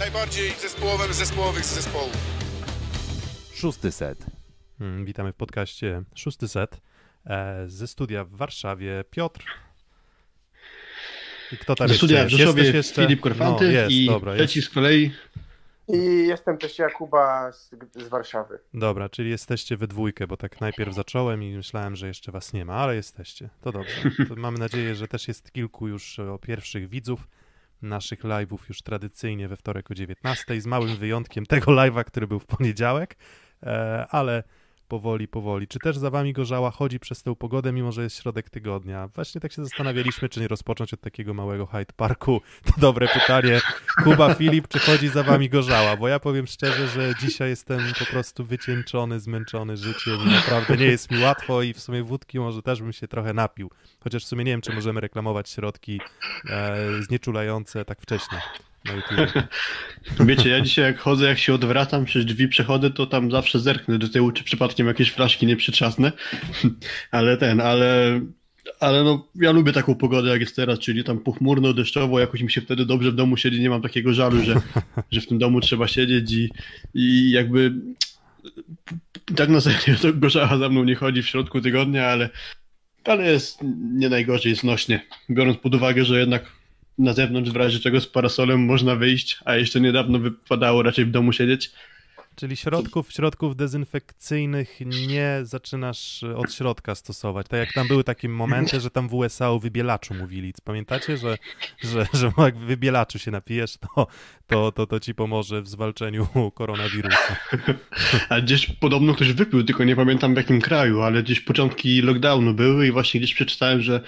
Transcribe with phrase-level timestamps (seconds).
[0.00, 2.10] najbardziej zespołowym zespołowych z zespołu.
[3.54, 4.26] Szósty set.
[4.78, 6.80] Hmm, witamy w podcaście Szósty Set
[7.26, 9.04] e, ze studia w Warszawie.
[9.10, 9.44] Piotr.
[11.52, 12.36] I kto tam Ze jeszcze studia w jest?
[12.36, 13.02] Rzeszowie jeszcze?
[13.02, 14.70] Filip Korfanty no, jest, i dobra, trzeci jest.
[14.70, 15.12] z kolei
[15.88, 18.58] I jestem też Jakuba z, z Warszawy.
[18.74, 22.64] Dobra, czyli jesteście we dwójkę, bo tak najpierw zacząłem i myślałem, że jeszcze was nie
[22.64, 23.48] ma, ale jesteście.
[23.60, 24.10] To dobrze.
[24.28, 27.26] To mamy nadzieję, że też jest kilku już o pierwszych widzów
[27.82, 32.38] naszych live'ów już tradycyjnie we wtorek o 19, z małym wyjątkiem tego live'a, który był
[32.38, 33.16] w poniedziałek,
[33.62, 34.42] e, ale
[34.90, 35.68] powoli, powoli.
[35.68, 39.08] Czy też za wami gorzała chodzi przez tę pogodę, mimo że jest środek tygodnia?
[39.08, 42.40] Właśnie tak się zastanawialiśmy, czy nie rozpocząć od takiego małego Hyde Parku.
[42.66, 43.60] To dobre pytanie.
[44.04, 45.96] Kuba, Filip, czy chodzi za wami gorzała?
[45.96, 50.86] Bo ja powiem szczerze, że dzisiaj jestem po prostu wycieńczony, zmęczony życiem i naprawdę nie
[50.86, 53.70] jest mi łatwo i w sumie wódki może też bym się trochę napił.
[54.00, 56.00] Chociaż w sumie nie wiem, czy możemy reklamować środki
[56.50, 58.38] e, znieczulające tak wcześnie.
[60.26, 63.98] Wiecie, ja dzisiaj jak chodzę, jak się odwracam, przez drzwi przechodzę, to tam zawsze zerknę
[63.98, 66.12] do tyłu, czy przypadkiem jakieś flaszki nie przytrzasnę.
[67.10, 68.20] ale ten, ale,
[68.80, 72.52] ale no, ja lubię taką pogodę, jak jest teraz, czyli tam pochmurno, deszczowo, jakoś mi
[72.52, 74.54] się wtedy dobrze w domu siedzi, nie mam takiego żalu, że,
[75.12, 76.50] że w tym domu trzeba siedzieć i,
[76.94, 77.72] i jakby
[79.36, 82.30] tak na serio to gorzała za mną nie chodzi w środku tygodnia, ale,
[83.04, 83.58] ale jest
[83.94, 86.59] nie najgorzej znośnie, biorąc pod uwagę, że jednak
[87.00, 91.10] na zewnątrz w razie czego z parasolem można wyjść, a jeszcze niedawno wypadało raczej w
[91.10, 91.70] domu siedzieć.
[92.36, 97.46] Czyli środków, środków dezynfekcyjnych nie zaczynasz od środka stosować.
[97.48, 100.54] Tak jak tam były takie momenty, że tam w USA o wybielaczu mówili.
[100.64, 101.38] Pamiętacie, że,
[101.82, 104.06] że, że jak wybielaczu się napijesz, to,
[104.46, 107.36] to, to, to ci pomoże w zwalczeniu koronawirusa.
[108.28, 112.54] A gdzieś podobno ktoś wypił, tylko nie pamiętam w jakim kraju, ale gdzieś początki lockdownu
[112.54, 114.00] były i właśnie gdzieś przeczytałem, że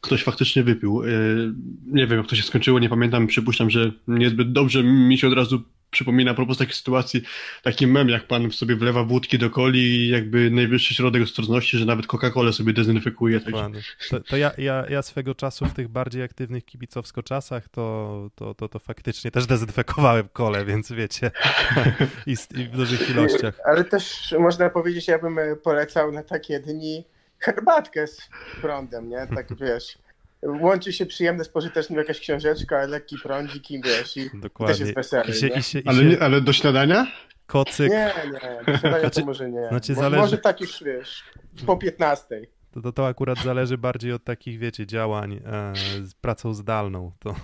[0.00, 1.02] ktoś faktycznie wypił.
[1.04, 1.54] Yy,
[1.86, 3.26] Nie wiem, jak to się skończyło, nie pamiętam.
[3.26, 7.22] Przypuszczam, że niezbyt dobrze mi się od razu przypomina a propos takiej sytuacji
[7.62, 11.84] taki mem, jak pan sobie wlewa wódki do coli i jakby najwyższy środek ostrożności, że
[11.84, 13.40] nawet Coca-Colę sobie dezynfekuje.
[13.40, 13.80] Także Dokładnie.
[14.10, 18.68] To, to ja, ja, ja swego czasu w tych bardziej aktywnych kibicowsko-czasach to, to, to,
[18.68, 21.30] to faktycznie też dezynfekowałem kole, więc wiecie,
[22.26, 23.60] i, i w dużych ilościach.
[23.64, 27.04] Ale też można powiedzieć, ja bym e, polecał na takie dni
[27.38, 28.28] herbatkę z
[28.60, 29.26] prądem, nie?
[29.34, 29.98] Tak wiesz.
[30.42, 34.80] Łączy się przyjemne z pożytecznym jakaś książeczka, lekki prądzik i wiesz, i też Dokładnie.
[34.84, 35.56] jest weselej, I się, nie?
[35.56, 37.06] i się, i ale, się nie, ale do śniadania?
[37.46, 38.40] kocyk, Nie, nie,
[38.78, 39.68] śniadanie Znaczy- to może nie.
[39.68, 41.24] znaczy Mo- zależy- Może tak już, wiesz,
[41.66, 42.40] po 15.
[42.70, 47.12] to, to, to akurat zależy bardziej od takich, wiecie, działań e, z pracą zdalną.
[47.18, 47.34] To,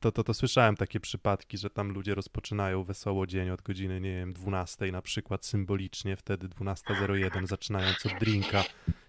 [0.00, 4.16] to, to, to słyszałem takie przypadki, że tam ludzie rozpoczynają wesoło dzień od godziny, nie
[4.16, 8.64] wiem, 12 na przykład symbolicznie, wtedy 12.01 zaczynając od drinka,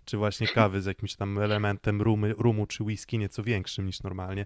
[0.06, 4.46] czy właśnie kawy z jakimś tam elementem rumy, rumu czy whisky nieco większym niż normalnie.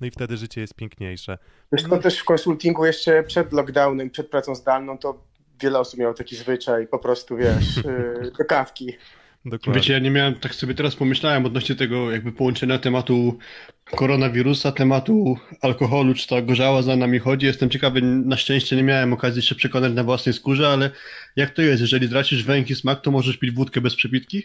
[0.00, 1.38] No i wtedy życie jest piękniejsze.
[1.72, 5.22] Wiesz, to też w konsultingu jeszcze przed lockdownem, przed pracą zdalną, to
[5.60, 8.96] wiele osób miało taki zwyczaj, po prostu, wiesz, yy, do kawki.
[9.44, 9.80] Dokładnie.
[9.80, 13.38] Wiecie, ja nie miałem, tak sobie teraz pomyślałem odnośnie tego jakby połączenia tematu
[13.84, 17.46] koronawirusa, tematu alkoholu, czy ta gorzała za nami chodzi.
[17.46, 20.90] Jestem ciekawy, na szczęście nie miałem okazji się przekonać na własnej skórze, ale
[21.36, 21.80] jak to jest?
[21.80, 24.42] Jeżeli tracisz węch i smak, to możesz pić wódkę bez przepitki?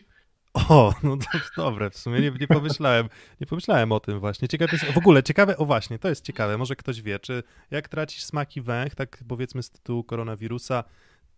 [0.53, 3.09] O, no to dobre, w sumie nie, nie pomyślałem,
[3.41, 4.47] nie pomyślałem o tym właśnie.
[4.47, 7.87] Ciekawe jest, w ogóle ciekawe, o właśnie, to jest ciekawe, może ktoś wie, czy jak
[7.87, 10.83] tracisz smak i węch, tak powiedzmy z tytułu koronawirusa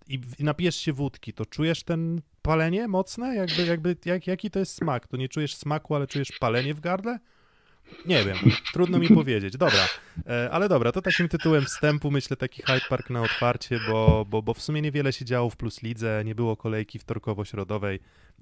[0.09, 3.35] i, napijesz się wódki, to czujesz ten palenie mocne?
[3.35, 5.07] Jakby, jakby, jak, jaki to jest smak?
[5.07, 7.19] To nie czujesz smaku, ale czujesz palenie w gardle?
[8.05, 8.37] Nie wiem,
[8.73, 9.57] trudno mi powiedzieć.
[9.57, 9.87] Dobra,
[10.27, 14.41] e, ale dobra, to takim tytułem wstępu myślę taki Hyde Park na otwarcie, bo, bo,
[14.41, 17.99] bo w sumie niewiele się działo w Plus Lidze, nie było kolejki wtorkowo-środowej.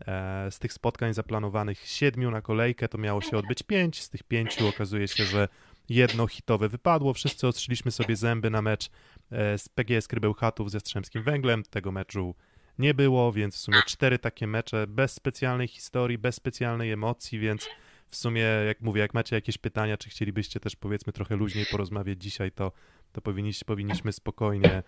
[0.08, 4.24] E, Z tych spotkań zaplanowanych siedmiu na kolejkę to miało się odbyć pięć, z tych
[4.24, 5.48] pięciu okazuje się, że
[5.90, 7.14] jedno hitowe wypadło.
[7.14, 8.90] Wszyscy ostrzyliśmy sobie zęby na mecz
[9.32, 11.64] e, z PGS Krybełchatów ze Strzemskim Węglem.
[11.64, 12.36] Tego meczu
[12.80, 17.70] nie było, więc w sumie cztery takie mecze bez specjalnej historii, bez specjalnej emocji, więc
[18.10, 22.22] w sumie, jak mówię, jak macie jakieś pytania, czy chcielibyście też powiedzmy trochę luźniej porozmawiać
[22.22, 22.72] dzisiaj, to,
[23.12, 24.84] to powinniśmy, powinniśmy spokojnie,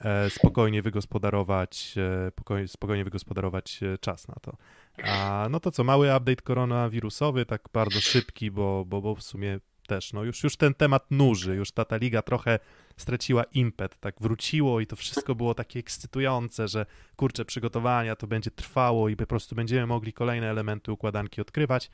[0.00, 4.56] e, spokojnie wygospodarować, e, pokoj, spokojnie wygospodarować czas na to.
[5.04, 9.60] A no to co, mały update koronawirusowy, tak bardzo szybki, bo, bo, bo w sumie
[9.86, 12.58] też, no już, już ten temat nuży, już ta, ta liga trochę
[12.96, 16.86] straciła impet, tak wróciło i to wszystko było takie ekscytujące, że
[17.16, 21.90] kurczę, przygotowania to będzie trwało i po prostu będziemy mogli kolejne elementy układanki odkrywać.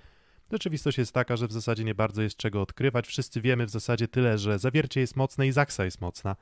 [0.53, 3.06] Rzeczywistość jest taka, że w zasadzie nie bardzo jest czego odkrywać.
[3.06, 6.37] Wszyscy wiemy w zasadzie tyle, że zawiercie jest mocne i zaksa jest mocna,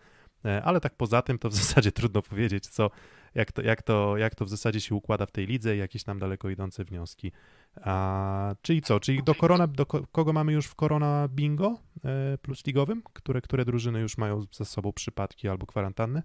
[0.45, 2.91] E, ale tak poza tym to w zasadzie trudno powiedzieć, co,
[3.35, 6.05] jak to, jak to, jak to w zasadzie się układa w tej lidze i jakieś
[6.05, 7.33] tam daleko idące wnioski.
[7.77, 9.01] A, czyli co?
[9.01, 13.03] Czyli do korona, do ko- kogo mamy już w korona bingo e, plus ligowym?
[13.13, 16.23] Które, które drużyny już mają za sobą przypadki albo kwarantanny?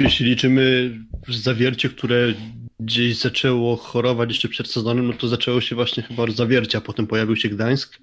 [0.00, 0.90] Jeśli liczymy
[1.28, 2.34] zawiercie, które
[2.80, 7.06] gdzieś zaczęło chorować jeszcze przed sezonem, no to zaczęło się właśnie chyba od zawiercia, potem
[7.06, 7.98] pojawił się Gdańsk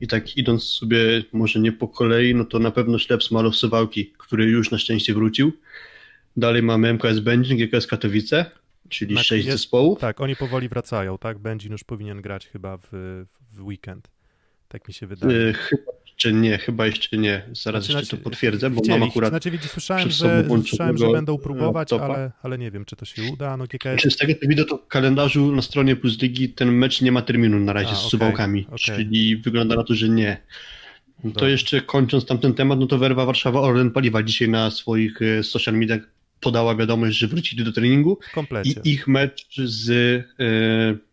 [0.00, 4.12] i tak idąc sobie może nie po kolei, no to na pewno Śleps Malow Suwałki,
[4.18, 5.52] który już na szczęście wrócił.
[6.36, 8.50] Dalej mamy MKS Będzin, GKS Katowice,
[8.88, 9.98] czyli Znaczy sześć jest- zespołów.
[9.98, 11.38] Tak, oni powoli wracają, tak?
[11.38, 12.88] Będzin już powinien grać chyba w,
[13.52, 14.08] w weekend.
[14.68, 15.36] Tak mi się wydaje.
[15.36, 17.42] Y, Chyba jeszcze nie, chyba jeszcze nie.
[17.52, 19.30] Zaraz Znaczy, jeszcze to znaczy, potwierdzę, bo Chcieli, mam akurat...
[19.30, 23.22] Znaczy, widzisz, słyszałem, że, słyszałem, że będą próbować, ale, ale nie wiem, czy to się
[23.32, 23.56] uda.
[23.56, 26.72] No GKS Znaczy, z tego co widzę, to w kalendarzu na stronie Plus Ligi ten
[26.72, 28.78] mecz nie ma terminu na razie A, z okej, Suwałkami, okej.
[28.78, 30.42] czyli wygląda na to, że nie.
[31.36, 35.42] To jeszcze kończąc tamten temat, no to Werwa Warszawa Orlen Paliwa dzisiaj na swoich e,
[35.42, 36.00] social mediach
[36.40, 38.18] podała wiadomość, że wrócili do treningu
[38.84, 41.10] i ich mecz z e,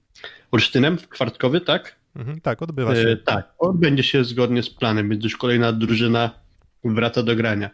[0.52, 1.96] Olsztynem kwartkowy, tak?
[2.16, 3.02] Mhm, tak, odbywa się.
[3.02, 6.32] E, tak, odbędzie się zgodnie z planem, więc już kolejna drużyna
[6.84, 7.70] wraca do grania.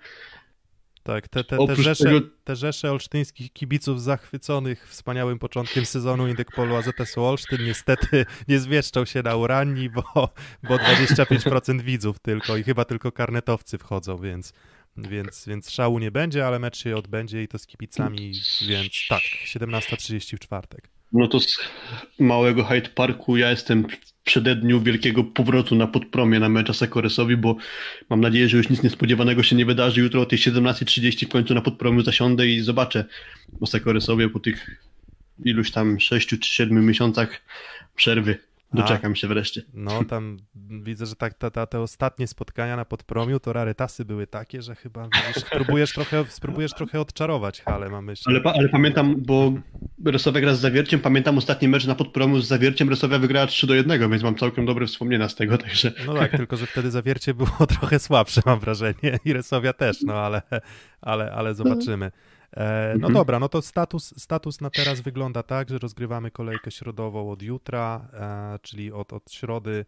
[1.04, 6.76] Tak, te, te, te, rzesze, tego- te rzesze olsztyńskich kibiców zachwyconych wspaniałym początkiem sezonu Indykpolu
[6.76, 10.04] AZS-u Olsztyn niestety nie zmieszczą się na Urani, bo,
[10.64, 14.54] bo 25% widzów tylko i chyba tylko karnetowcy wchodzą, więc,
[14.98, 18.34] więc, więc szału nie będzie, ale mecz się odbędzie i to z kibicami,
[18.68, 20.90] więc tak, 17.30 w czwartek.
[21.13, 21.57] No to z
[22.19, 27.56] małego Hyde Parku ja jestem w przededniu wielkiego powrotu na podpromie na mecz Asekoresowi, bo
[28.10, 30.01] mam nadzieję, że już nic niespodziewanego się nie wydarzy.
[30.01, 33.06] Jutro o tej 17.30 w końcu na podpromiu zasiądę i zobaczę
[33.62, 34.81] Asekoresowie po tych
[35.46, 37.42] iluś tam 6 czy 7 miesiącach
[37.96, 38.39] przerwy.
[38.74, 39.62] Doczekam się wreszcie.
[39.74, 40.38] No tam
[40.81, 44.75] widzę, że tak, ta, ta, te ostatnie spotkania na podpromiu to rarytasy były takie, że
[44.75, 48.24] chyba wiesz, spróbujesz trochę, spróbujesz trochę odczarować halę, mam myśl.
[48.28, 49.54] Ale, ale pamiętam, bo
[50.06, 53.74] Resowia gra z Zawierciem, pamiętam ostatni mecz na podpromiu z Zawierciem, Resowia wygrała 3 do
[53.75, 55.92] 1, więc mam całkiem dobre wspomnienia z tego, także...
[56.06, 59.20] No tak, tylko że wtedy zawiercie było trochę słabsze, mam wrażenie.
[59.25, 60.42] I Resowia też, no ale,
[61.02, 62.12] ale, ale zobaczymy.
[62.54, 63.14] E, no Mhm.
[63.14, 68.08] dobra, no to status, status na teraz wygląda tak, że rozgrywamy kolejkę środową od jutra,
[68.14, 69.86] e, czyli od, od środy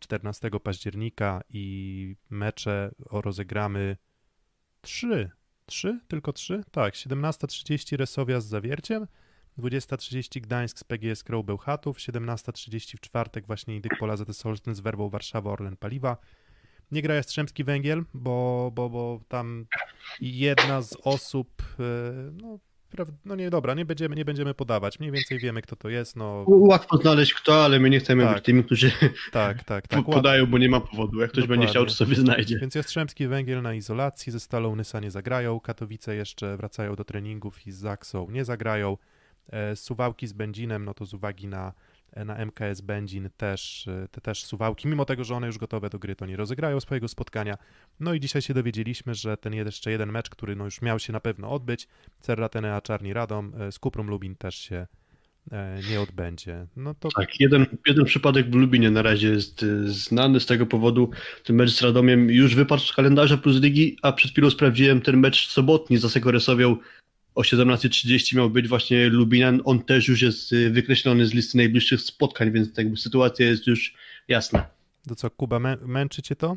[0.00, 3.96] 14 października i mecze o rozegramy
[4.80, 5.30] trzy.
[5.66, 6.00] Trzy?
[6.08, 6.64] Tylko trzy?
[6.70, 9.06] Tak, 17.30 Resowia z Zawierciem,
[9.58, 14.80] 20.30 Gdańsk z PGS Crow Bełchatów, 17.30 w czwartek właśnie Indyk Pola ZS Olsztyn z
[14.80, 16.16] Werwą Warszawa Orlen Paliwa.
[16.92, 19.66] Nie gra Jastrzębski Węgiel, bo, bo, bo tam
[20.20, 21.82] jedna z osób, e,
[22.42, 22.58] no,
[23.24, 26.44] no nie, dobra, nie będziemy, nie będziemy podawać, mniej więcej wiemy kto to jest, no
[26.46, 28.34] Łatwo znaleźć kto, ale my nie chcemy Tak.
[28.34, 28.92] być tymi, którzy
[29.32, 30.04] tak, tak, tak.
[30.12, 31.20] podają, bo nie ma powodu.
[31.20, 31.60] Jak ktoś Dokładnie.
[31.60, 32.58] będzie chciał, to sobie znajdzie.
[32.58, 37.66] Więc Jastrzębski Węgiel na izolacji, ze Stalą Nysa nie zagrają, Katowice jeszcze wracają do treningów
[37.66, 38.96] i z Zaksą nie zagrają.
[39.50, 41.72] E, Suwałki z Będzinem, no to z uwagi na,
[42.16, 45.98] na MKS Będzin też, e, te też Suwałki, mimo tego, że one już gotowe do
[45.98, 47.54] gry, to nie rozegrają swojego spotkania.
[48.00, 51.12] No i dzisiaj się dowiedzieliśmy, że ten jeszcze jeden mecz, który no już miał się
[51.12, 51.88] na pewno odbyć,
[52.20, 54.86] Cerratenea Czarni Radom, e, z Kuprum Lubin też się
[55.52, 56.66] e, nie odbędzie.
[56.76, 60.66] No to Tak, jeden, jeden przypadek w Lubinie na razie jest y, znany, z tego
[60.66, 61.10] powodu
[61.44, 65.16] ten mecz z Radomiem już wypadł z kalendarza Plus Ligi, a przed chwilą sprawdziłem ten
[65.16, 66.76] mecz sobotni z Asekoresowią
[67.38, 72.00] o 17.30 miał być właśnie Lubinan, on też już jest y, wykreślony z listy najbliższych
[72.00, 73.94] spotkań, więc jakby sytuacja jest już
[74.28, 74.66] jasna.
[75.08, 76.56] to co, Kuba, mę- męczy cię to?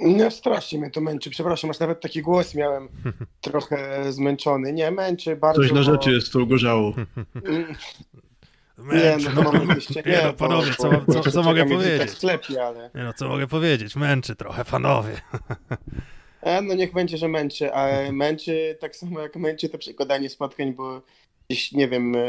[0.00, 1.30] No strasznie mnie to męczy.
[1.30, 2.88] Przepraszam, aż nawet taki głos miałem
[3.40, 4.72] trochę zmęczony.
[4.72, 5.62] Nie, męczy bardzo.
[5.62, 6.94] Coś na bo- rzeczy jest tą gorzałą.
[7.44, 7.74] Mm,
[8.92, 9.96] Nie, no to mam na myśli.
[10.06, 12.10] Nie, Nie, no, bo- panowie, co, bo- co, bo co mogę powiedzieć?
[12.10, 12.90] W sklepie, ale...
[12.94, 13.96] Nie no, co mogę powiedzieć?
[13.96, 15.20] Męczy trochę, panowie.
[16.42, 20.72] E, no niech będzie, że męczy, ale męczy tak samo jak męczy to przekładanie spotkań,
[20.72, 21.02] bo
[21.48, 22.20] gdzieś, nie wiem, e,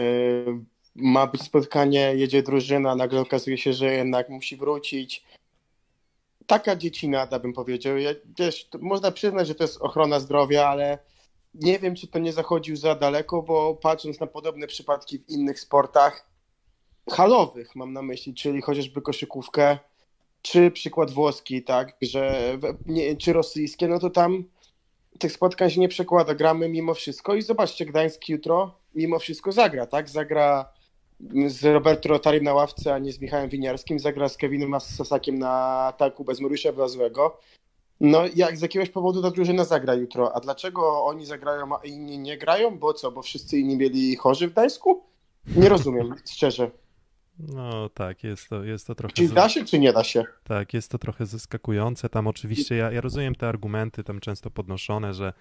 [0.95, 5.23] ma być spotkanie, jedzie drużyna, nagle okazuje się, że jednak musi wrócić.
[6.47, 7.97] Taka dziecinada bym powiedział.
[7.97, 10.97] Ja, wiesz, można przyznać, że to jest ochrona zdrowia, ale
[11.53, 15.59] nie wiem, czy to nie zachodził za daleko, bo patrząc na podobne przypadki w innych
[15.59, 16.29] sportach
[17.11, 19.77] halowych, mam na myśli, czyli chociażby koszykówkę,
[20.43, 24.43] czy przykład włoski, tak, że nie, czy rosyjskie, no to tam
[25.19, 26.35] tych spotkań się nie przekłada.
[26.35, 30.09] Gramy mimo wszystko i zobaczcie, Gdańsk jutro mimo wszystko zagra, tak?
[30.09, 30.69] Zagra
[31.47, 35.51] z Roberto Rotari na ławce, a nie z Michałem Winiarskim, zagra z Kevinem Sasakiem na
[35.85, 37.37] ataku bez Mariusza Wlazłego.
[37.99, 40.35] No, jak z jakiegoś powodu ta drużyna zagra jutro.
[40.35, 42.77] A dlaczego oni zagrają, a inni nie grają?
[42.79, 45.03] Bo co, bo wszyscy inni mieli chorzy w Gdańsku?
[45.55, 46.71] Nie rozumiem, szczerze.
[47.39, 49.13] No tak, jest to, jest to trochę...
[49.13, 50.23] Czy da się, czy nie da się?
[50.43, 52.09] Tak, jest to trochę zaskakujące.
[52.09, 55.33] Tam oczywiście ja, ja rozumiem te argumenty tam często podnoszone, że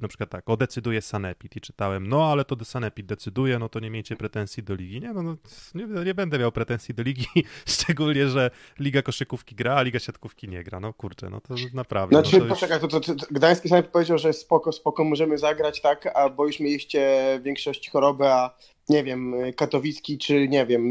[0.00, 3.80] na przykład tak, o decyduje Sanepid i czytałem, no ale to Sanepid decyduje, no to
[3.80, 5.00] nie miejcie pretensji do ligi.
[5.00, 5.36] Nie, no, no
[5.74, 7.26] nie, nie, będę miał pretensji do ligi,
[7.66, 8.50] szczególnie, że
[8.80, 10.80] Liga Koszykówki gra, a Liga Siatkówki nie gra.
[10.80, 12.16] No kurczę, no to naprawdę.
[12.16, 15.80] Znaczy, no to poczekaj, to, to, to, Gdański Sanepid powiedział, że spoko, spoko, możemy zagrać,
[15.80, 18.54] tak, a bo już mieliście większość choroby, a
[18.88, 20.82] nie wiem, Katowicki czy nie wiem,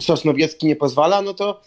[0.00, 1.60] Sosnowiecki nie pozwala, no to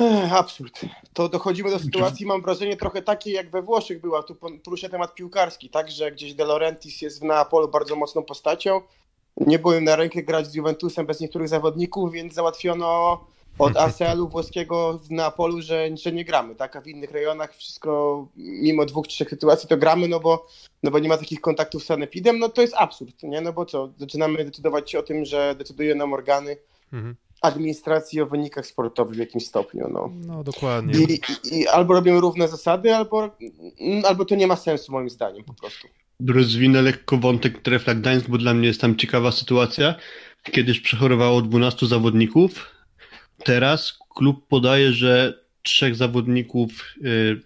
[0.00, 0.80] Ech, absurd.
[1.12, 4.22] To dochodzimy do sytuacji, mam wrażenie, trochę takiej jak we Włoszech była.
[4.22, 8.80] Tu poruszę temat piłkarski, tak, że gdzieś De Laurentiis jest w Neapolu bardzo mocną postacią.
[9.36, 13.20] Nie byłem na rękę grać z Juventusem bez niektórych zawodników, więc załatwiono
[13.58, 16.76] od ACL-u włoskiego w Neapolu, że, że nie gramy, tak?
[16.76, 20.46] A w innych rejonach wszystko, mimo dwóch, trzech sytuacji, to gramy, no bo,
[20.82, 23.40] no bo nie ma takich kontaktów z sanepidem, no to jest absurd, nie?
[23.40, 26.56] No bo co, zaczynamy decydować o tym, że decyduje nam organy
[26.92, 27.16] mhm.
[27.40, 30.12] Administracji o wynikach sportowych w jakimś stopniu, no.
[30.26, 30.94] No, dokładnie.
[31.00, 31.20] I,
[31.52, 33.36] i, albo robimy równe zasady, albo,
[34.08, 35.88] albo to nie ma sensu moim zdaniem po prostu.
[36.28, 39.94] Rozwinę lekko wątek Trefla Gdańsk, bo dla mnie jest tam ciekawa sytuacja.
[40.42, 42.70] Kiedyś przechorowało 12 zawodników,
[43.44, 47.40] Teraz klub podaje, że trzech zawodników y,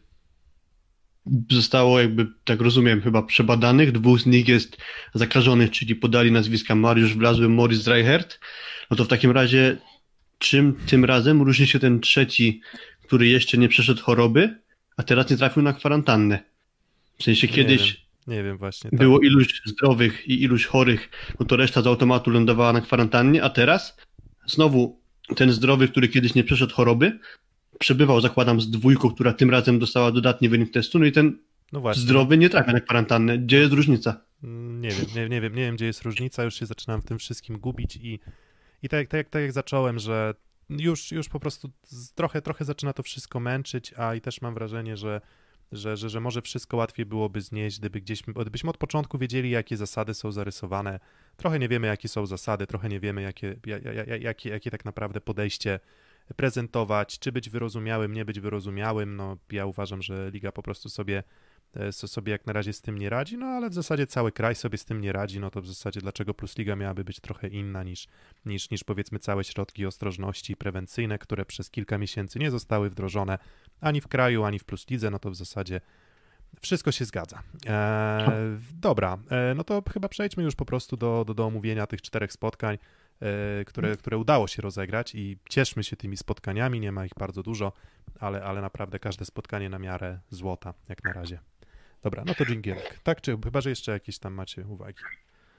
[1.50, 3.92] zostało jakby, tak rozumiem, chyba przebadanych.
[3.92, 4.76] Dwóch z nich jest
[5.14, 8.40] zakażonych, czyli podali nazwiska Mariusz Wlazły, Morris Reichert.
[8.90, 9.76] No to w takim razie
[10.38, 12.60] czym tym razem różni się ten trzeci,
[13.02, 14.58] który jeszcze nie przeszedł choroby,
[14.96, 16.38] a teraz nie trafił na kwarantannę?
[17.18, 18.90] W sensie kiedyś nie wiem, nie wiem właśnie.
[18.90, 18.98] Tak.
[18.98, 23.50] Było iluś zdrowych i iluś chorych, no to reszta z automatu lądowała na kwarantannie, a
[23.50, 23.96] teraz
[24.46, 25.00] znowu
[25.36, 27.18] ten zdrowy, który kiedyś nie przeszedł choroby,
[27.78, 31.38] przebywał, zakładam, z dwójką, która tym razem dostała dodatni wynik testu, no i ten
[31.72, 33.38] no zdrowy nie trafia na kwarantannę.
[33.38, 34.20] Gdzie jest różnica?
[34.44, 37.04] Mm, nie wiem, nie, nie, wiem, nie wiem, gdzie jest różnica, już się zaczynam w
[37.04, 38.20] tym wszystkim gubić i,
[38.82, 40.34] i tak, tak, tak jak zacząłem, że
[40.70, 41.70] już, już po prostu
[42.14, 45.20] trochę, trochę zaczyna to wszystko męczyć, a i też mam wrażenie, że
[45.72, 49.76] że, że, że może wszystko łatwiej byłoby znieść, gdyby gdzieś, gdybyśmy od początku wiedzieli, jakie
[49.76, 51.00] zasady są zarysowane.
[51.36, 53.56] Trochę nie wiemy, jakie są zasady, trochę nie wiemy, jakie,
[54.20, 55.80] jakie, jakie tak naprawdę podejście
[56.36, 59.16] prezentować, czy być wyrozumiałym, nie być wyrozumiałym.
[59.16, 61.22] No, ja uważam, że liga po prostu sobie
[61.76, 64.54] E, sobie jak na razie z tym nie radzi, no ale w zasadzie cały kraj
[64.54, 67.48] sobie z tym nie radzi, no to w zasadzie dlaczego Plus Liga miałaby być trochę
[67.48, 68.08] inna niż,
[68.46, 73.38] niż, niż powiedzmy całe środki ostrożności prewencyjne, które przez kilka miesięcy nie zostały wdrożone
[73.80, 75.80] ani w kraju, ani w Plus Lidze, no to w zasadzie
[76.60, 77.42] wszystko się zgadza.
[77.66, 82.02] E, dobra, e, no to chyba przejdźmy już po prostu do, do, do omówienia tych
[82.02, 82.78] czterech spotkań,
[83.66, 87.72] które, które udało się rozegrać i cieszmy się tymi spotkaniami, nie ma ich bardzo dużo,
[88.20, 91.38] ale, ale naprawdę każde spotkanie na miarę złota, jak na razie.
[92.02, 93.00] Dobra, no to dżingielek.
[93.02, 94.98] Tak, czy chyba, że jeszcze jakieś tam macie uwagi?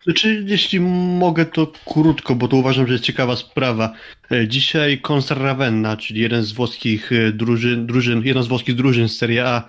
[0.03, 3.93] Znaczy, jeśli mogę, to krótko, bo to uważam, że jest ciekawa sprawa.
[4.31, 9.09] E, dzisiaj Konsar Ravenna, czyli jeden z włoskich e, drużyn, drużyn, jedna z włoskich drużyn
[9.09, 9.67] z Serie A,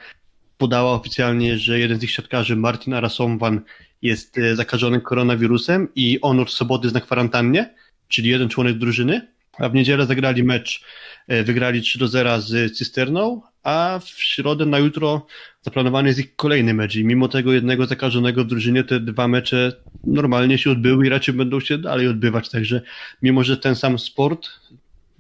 [0.59, 3.61] podała oficjalnie, że jeden z ich siatkarzy, Martin Arasomwan,
[4.03, 7.75] jest e, zakażony koronawirusem i on od soboty jest na kwarantannie,
[8.09, 10.85] czyli jeden członek drużyny, a w niedzielę zagrali mecz,
[11.29, 15.27] wygrali 3 do 0 z Cysterną, a w środę na jutro
[15.63, 19.73] zaplanowany jest ich kolejny mecz i mimo tego jednego zakażonego w drużynie te dwa mecze
[20.05, 22.83] normalnie się odbyły i raczej będą się dalej odbywać, także
[23.23, 24.49] mimo, że ten sam sport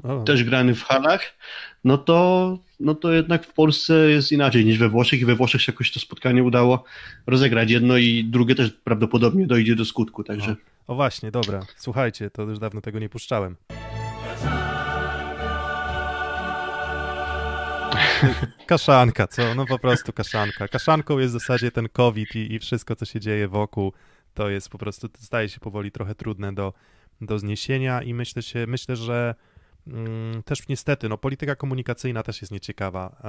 [0.02, 0.22] o.
[0.22, 1.34] też grany w halach,
[1.86, 5.62] no to, no to jednak w Polsce jest inaczej niż we Włoszech i we Włoszech
[5.62, 6.84] się jakoś to spotkanie udało
[7.26, 7.70] rozegrać.
[7.70, 10.50] Jedno i drugie też prawdopodobnie dojdzie do skutku, także...
[10.50, 11.66] O, o właśnie, dobra.
[11.76, 13.56] Słuchajcie, to już dawno tego nie puszczałem.
[18.66, 19.54] Kaszanka, co?
[19.54, 20.68] No po prostu kaszanka.
[20.68, 23.92] Kaszanką jest w zasadzie ten COVID i, i wszystko, co się dzieje wokół,
[24.34, 26.72] to jest po prostu, staje się powoli trochę trudne do,
[27.20, 29.34] do zniesienia i myślę, się, myślę że
[30.44, 33.22] też niestety, no polityka komunikacyjna też jest nieciekawa.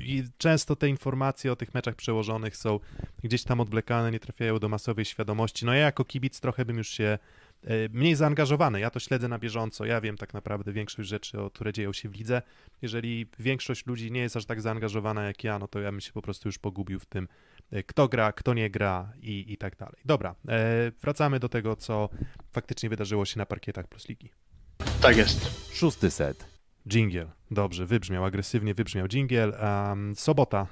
[0.00, 2.80] I często te informacje o tych meczach przełożonych są
[3.24, 5.66] gdzieś tam odwlekane, nie trafiają do masowej świadomości.
[5.66, 7.18] No ja jako kibic trochę bym już się
[7.64, 8.80] E, mniej zaangażowany.
[8.80, 12.14] Ja to śledzę na bieżąco, ja wiem tak naprawdę większość rzeczy, które dzieją się w
[12.14, 12.42] lidze.
[12.82, 16.12] Jeżeli większość ludzi nie jest aż tak zaangażowana jak ja, no to ja bym się
[16.12, 17.28] po prostu już pogubił w tym,
[17.70, 20.00] e, kto gra, kto nie gra i, i tak dalej.
[20.04, 22.08] Dobra, e, wracamy do tego, co
[22.52, 24.30] faktycznie wydarzyło się na parkietach Plus Ligi.
[25.04, 25.70] Tak jest.
[25.74, 26.46] Szósty set.
[26.88, 27.26] Dżingiel.
[27.50, 29.54] Dobrze, wybrzmiał, agresywnie wybrzmiał dżingiel.
[29.62, 30.66] Um, sobota,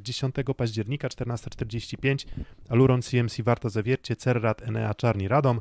[0.00, 2.26] 10 października, 14.45.
[2.68, 5.60] Aluron CMC Warta Zawiercie, Cerrat Enea Czarni Radom.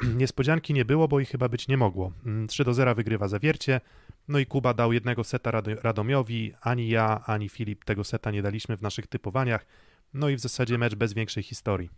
[0.16, 2.12] Niespodzianki nie było, bo ich chyba być nie mogło.
[2.48, 3.80] 3 mm, do 0 wygrywa zawiercie.
[4.28, 5.50] No i Kuba dał jednego seta
[5.82, 6.54] Radomiowi.
[6.60, 9.66] Ani ja, ani Filip tego seta nie daliśmy w naszych typowaniach.
[10.14, 11.90] No i w zasadzie mecz bez większej historii.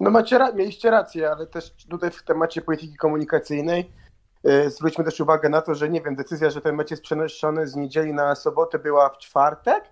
[0.00, 3.90] No macie, mieliście rację, ale też tutaj w temacie polityki komunikacyjnej
[4.68, 7.76] zwróćmy też uwagę na to, że nie wiem, decyzja, że ten mecz jest przenoszony z
[7.76, 9.84] niedzieli na sobotę była w czwartek?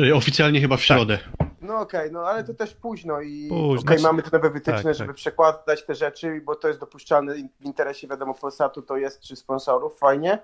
[0.00, 1.18] Y, Oficjalnie chyba w środę.
[1.60, 3.80] No okej, no ale to też późno i Późno.
[3.80, 5.16] Znaczy- mamy te nowe wytyczne, tak, żeby tak.
[5.16, 9.98] przekładać te rzeczy, bo to jest dopuszczalne w interesie, wiadomo, Polsatu to jest, czy sponsorów,
[9.98, 10.38] fajnie.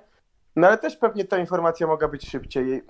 [0.57, 2.83] No ale też pewnie ta informacja mogła być szybciej.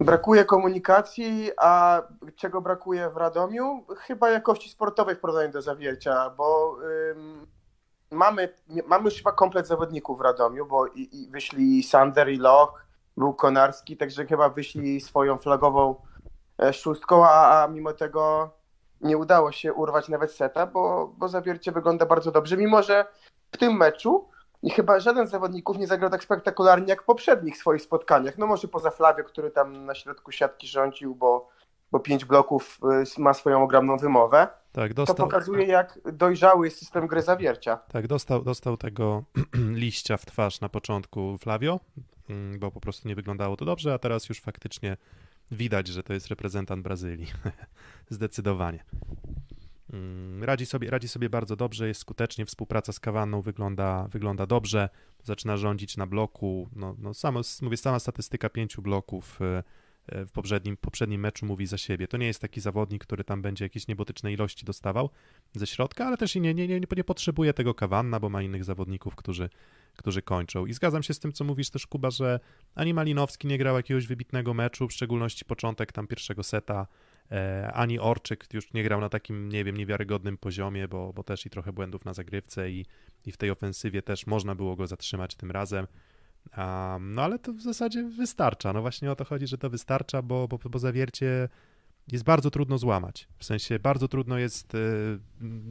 [0.00, 2.02] Brakuje komunikacji, a
[2.36, 3.84] czego brakuje w Radomiu?
[3.98, 6.76] Chyba jakości sportowej w porównaniu do Zawiercia, bo
[7.10, 7.46] ym,
[8.10, 8.54] mamy,
[8.86, 12.84] mamy już chyba komplet zawodników w Radomiu, bo i, i wyszli Sander i Loch,
[13.16, 15.94] był Konarski, także chyba wyszli swoją flagową
[16.62, 18.50] e, szóstką, a, a mimo tego
[19.00, 23.06] nie udało się urwać nawet seta, bo, bo Zawiercie wygląda bardzo dobrze, mimo że
[23.52, 24.28] w tym meczu
[24.72, 28.38] chyba żaden z zawodników nie zagrał tak spektakularnie jak w poprzednich swoich spotkaniach.
[28.38, 31.48] No może poza Flavio, który tam na środku siatki rządził, bo,
[31.92, 32.80] bo pięć bloków
[33.18, 34.48] y, ma swoją ogromną wymowę.
[34.72, 37.76] Tak, To dostał, pokazuje, jak dojrzały jest system gry Zawiercia.
[37.76, 39.24] tak, dostał, dostał tego
[39.84, 41.80] liścia w twarz na początku Flavio,
[42.28, 44.96] mm, bo po prostu nie wyglądało to dobrze, a teraz już faktycznie
[45.50, 47.26] widać, że to jest reprezentant Brazylii.
[48.10, 48.84] Zdecydowanie.
[49.92, 54.88] Mm, Radzi sobie, radzi sobie bardzo dobrze, jest skutecznie, współpraca z Kawanną wygląda, wygląda dobrze,
[55.22, 59.62] zaczyna rządzić na bloku, no, no samo, mówię, sama statystyka pięciu bloków e,
[60.08, 62.08] w poprzednim, poprzednim meczu mówi za siebie.
[62.08, 65.10] To nie jest taki zawodnik, który tam będzie jakieś niebotyczne ilości dostawał
[65.54, 68.64] ze środka, ale też i nie, nie, nie, nie potrzebuje tego Kawanna, bo ma innych
[68.64, 69.50] zawodników, którzy,
[69.96, 70.66] którzy kończą.
[70.66, 72.40] I zgadzam się z tym, co mówisz też, Kuba, że
[72.74, 76.86] ani Malinowski nie grał jakiegoś wybitnego meczu, w szczególności początek tam pierwszego seta,
[77.30, 81.46] e, ani Orczyk już nie grał na takim, nie wiem, niewiarygodnym poziomie, bo, bo też
[81.46, 82.86] i trochę błędów na zagrywce i,
[83.26, 85.86] i w tej ofensywie też można było go zatrzymać tym razem.
[86.58, 88.72] Um, no ale to w zasadzie wystarcza.
[88.72, 91.48] No właśnie o to chodzi, że to wystarcza, bo, bo, bo zawiercie
[92.12, 93.28] jest bardzo trudno złamać.
[93.38, 94.78] W sensie bardzo trudno jest y,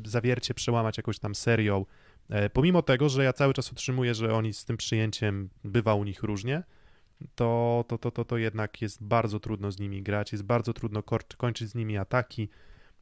[0.06, 1.86] zawiercie przełamać jakąś tam serią.
[2.30, 6.04] E, pomimo tego, że ja cały czas utrzymuję, że oni z tym przyjęciem bywa u
[6.04, 6.64] nich różnie,
[7.36, 11.04] to, to, to, to, to jednak jest bardzo trudno z nimi grać, jest bardzo trudno
[11.38, 12.50] kończyć z nimi ataki.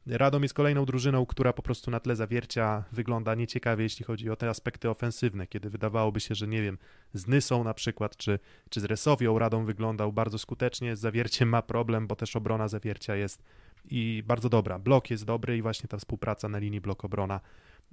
[0.08, 4.36] Radom jest kolejną drużyną, która po prostu na tle zawiercia wygląda nieciekawie, jeśli chodzi o
[4.36, 6.78] te aspekty ofensywne, kiedy wydawałoby się, że nie wiem,
[7.12, 8.38] z Nysą na przykład, czy,
[8.70, 13.16] czy z Resowią Radom wyglądał bardzo skutecznie, z zawierciem ma problem, bo też obrona zawiercia
[13.16, 13.42] jest
[13.90, 14.78] i bardzo dobra.
[14.78, 17.40] Blok jest dobry i właśnie ta współpraca na linii blok-obrona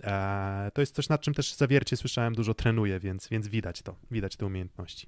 [0.04, 3.95] e, to jest coś, nad czym też zawiercie słyszałem dużo trenuje, więc, więc widać to,
[4.12, 5.08] widać te umiejętności.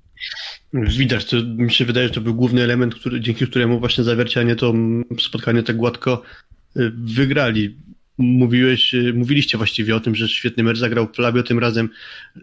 [0.73, 4.55] Widać, to mi się wydaje, że to był główny element, który, dzięki któremu właśnie zawiercianie
[4.55, 4.73] to
[5.19, 6.21] spotkanie tak gładko
[6.93, 7.75] wygrali.
[8.17, 11.89] Mówiłeś, y, mówiliście właściwie o tym, że świetny mecz zagrał Flavio, tym razem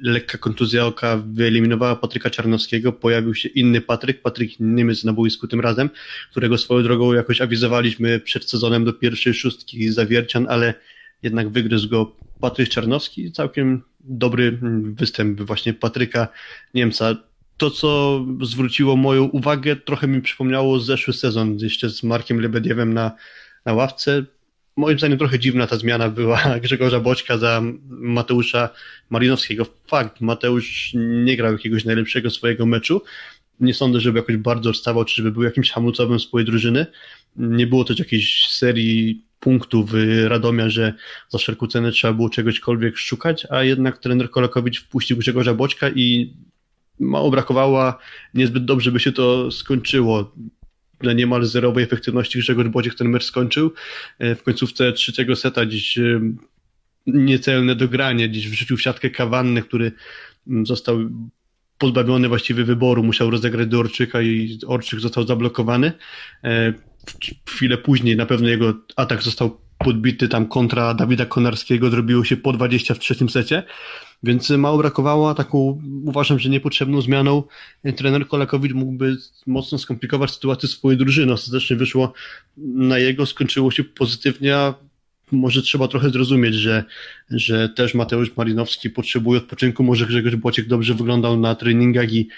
[0.03, 5.61] lekka kontuzja oka wyeliminowała Patryka Czarnowskiego, pojawił się inny Patryk, Patryk Niemiec na boisku tym
[5.61, 5.91] razem,
[6.31, 10.75] którego swoją drogą jakoś awizowaliśmy przed sezonem do pierwszej szóstki zawiercian, ale
[11.23, 16.29] jednak wygryzł go Patryk Czarnowski, całkiem dobry mm, występ właśnie Patryka
[16.75, 17.17] Niemca.
[17.57, 23.13] To, co zwróciło moją uwagę, trochę mi przypomniało zeszły sezon jeszcze z Markiem Lebediewem na,
[23.65, 24.25] na ławce.
[24.77, 28.69] Moim zdaniem trochę dziwna ta zmiana była Grzegorza Boćka za Mateusza
[29.11, 29.67] Malinowskiego.
[29.87, 30.91] Fakt, Mateusz
[31.25, 33.03] nie grał jakiegoś najlepszego swojego meczu.
[33.61, 36.87] Nie sądzę, żeby jakoś bardzo odstawał, czy żeby był jakimś hamulcowym swojej drużyny.
[37.37, 39.91] Nie było też jakiejś serii punktów
[40.27, 40.95] Radomia, że
[41.29, 46.35] za wszelką cenę trzeba było czegośkolwiek szukać, a jednak trener Kolakowicz wpuścił Grzegorza Boćka i
[47.01, 47.95] mało brakowało,
[48.35, 50.33] niezbyt dobrze by się to skończyło.
[51.03, 53.73] Na niemal zerowej efektywności Grzegorz Bodziek ten mecz skończył.
[54.21, 55.99] W końcówce trzeciego seta dziś
[57.07, 59.93] niecelne dogranie, dziś wrzucił w siatkę kawanny, który
[60.63, 60.99] został
[61.79, 65.93] pozbawiony właściwie wyboru, musiał rozegrać do Orczyka i Orczyk został zablokowany.
[67.49, 72.53] Chwilę później na pewno jego atak został podbity tam kontra Dawida Konarskiego, zrobiło się po
[72.53, 73.63] 20 w trzecim secie,
[74.23, 77.43] więc mało brakowało, taką uważam, że niepotrzebną zmianą
[77.97, 81.33] trener Kolakowicz mógłby mocno skomplikować sytuację swojej drużyny.
[81.33, 82.13] Ostatecznie wyszło
[82.57, 84.75] na jego, skończyło się pozytywnie, a
[85.33, 86.85] może trzeba trochę zrozumieć, że,
[87.31, 92.29] że też Mateusz Marinowski potrzebuje odpoczynku, może Grzegorz Bociek dobrze wyglądał na treningach i,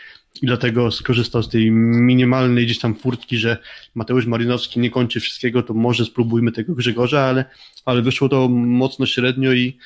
[0.42, 3.56] i dlatego skorzystał z tej minimalnej gdzieś tam furtki, że
[3.94, 7.44] Mateusz Marinowski nie kończy wszystkiego, to może spróbujmy tego Grzegorza, ale,
[7.84, 9.76] ale wyszło to mocno średnio i,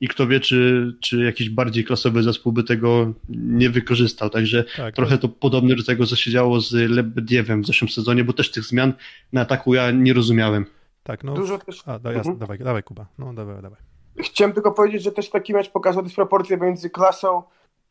[0.00, 4.30] i kto wie, czy, czy jakiś bardziej klasowy zespół by tego nie wykorzystał.
[4.30, 8.24] Także tak, trochę to podobne do tego, co się działo z Lebediewem w zeszłym sezonie,
[8.24, 8.92] bo też tych zmian
[9.32, 10.66] na ataku ja nie rozumiałem.
[11.02, 11.34] Tak, no.
[11.34, 11.82] Dużo też...
[11.86, 12.38] A, da, jasne, mhm.
[12.38, 13.06] dawaj, dawaj Kuba.
[13.18, 13.78] No, dawaj, dawaj.
[14.18, 17.42] Chciałem tylko powiedzieć, że też taki mecz pokazał dysproporcję między klasą,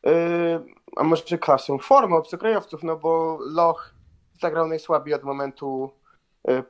[0.04, 0.12] yy,
[0.96, 3.94] a może klasą, formą obcokrajowców, no bo Loch
[4.40, 5.90] zagrał najsłabiej od momentu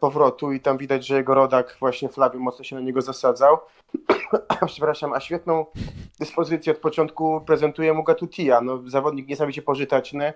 [0.00, 3.58] powrotu i tam widać, że jego rodak właśnie Flavio mocno się na niego zasadzał.
[4.66, 5.66] Przepraszam, a świetną
[6.18, 10.32] dyspozycję od początku prezentuje mu Gatutia, no zawodnik niesamowicie pożyteczny.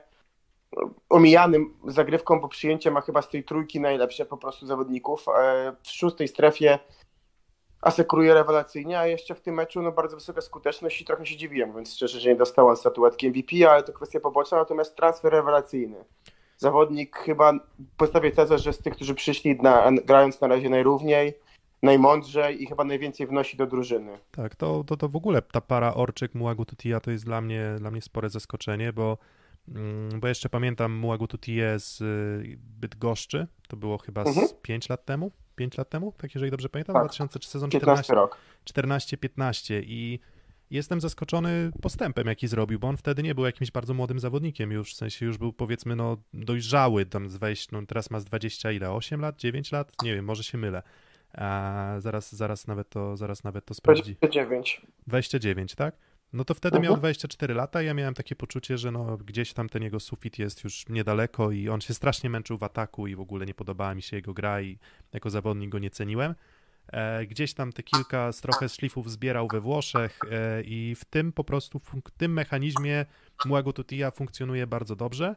[1.09, 5.27] omijanym zagrywką, bo przyjęcie ma chyba z tej trójki najlepsze po prostu zawodników.
[5.29, 6.79] E, w szóstej strefie
[7.85, 11.75] asekuruje rewelacyjnie, a jeszcze w tym meczu no, bardzo wysoka skuteczność i trochę się dziwiłem,
[11.75, 16.05] więc szczerze, że nie dostała statuetki MVP, ale to kwestia poboczna, natomiast transfer rewelacyjny.
[16.57, 17.53] Zawodnik chyba,
[17.97, 21.35] postawię tezę, że z tych, którzy przyszli na, grając na razie najrówniej,
[21.83, 24.19] najmądrzej i chyba najwięcej wnosi do drużyny.
[24.31, 27.77] Tak, to, to, to w ogóle ta para Orczyk, Muagu Tutia to jest dla mnie,
[27.79, 29.19] dla mnie spore zaskoczenie, bo,
[29.69, 34.49] mm, bo jeszcze pamiętam Muagu Tutię z y, Bydgoszczy, to było chyba mhm.
[34.49, 37.03] z 5 lat temu, 5 lat temu, tak jeżeli dobrze pamiętam, tak.
[37.03, 38.15] 2000 sezon 14,
[38.65, 40.21] 14-15 i
[40.71, 44.93] jestem zaskoczony postępem, jaki zrobił, bo on wtedy nie był jakimś bardzo młodym zawodnikiem już,
[44.93, 48.73] w sensie już był powiedzmy no dojrzały tam z wejść, no teraz ma z 20
[48.73, 50.83] ile, 8 lat, 9 lat, nie wiem, może się mylę.
[51.33, 54.15] A zaraz, zaraz nawet to, zaraz nawet to sprawdzi.
[54.15, 54.83] 29.
[55.07, 55.97] 29, tak?
[56.33, 56.83] No to wtedy -huh.
[56.83, 60.39] miał 24 lata i ja miałem takie poczucie, że no gdzieś tam ten jego sufit
[60.39, 63.95] jest już niedaleko i on się strasznie męczył w ataku i w ogóle nie podobała
[63.95, 64.79] mi się jego gra i
[65.13, 66.35] jako zawodnik go nie ceniłem.
[66.93, 71.45] E, gdzieś tam te kilka trochę szlifów zbierał we Włoszech e, i w tym po
[71.45, 73.07] prostu, w tym mechanizmie
[73.47, 75.37] Muago Tutia funkcjonuje bardzo dobrze,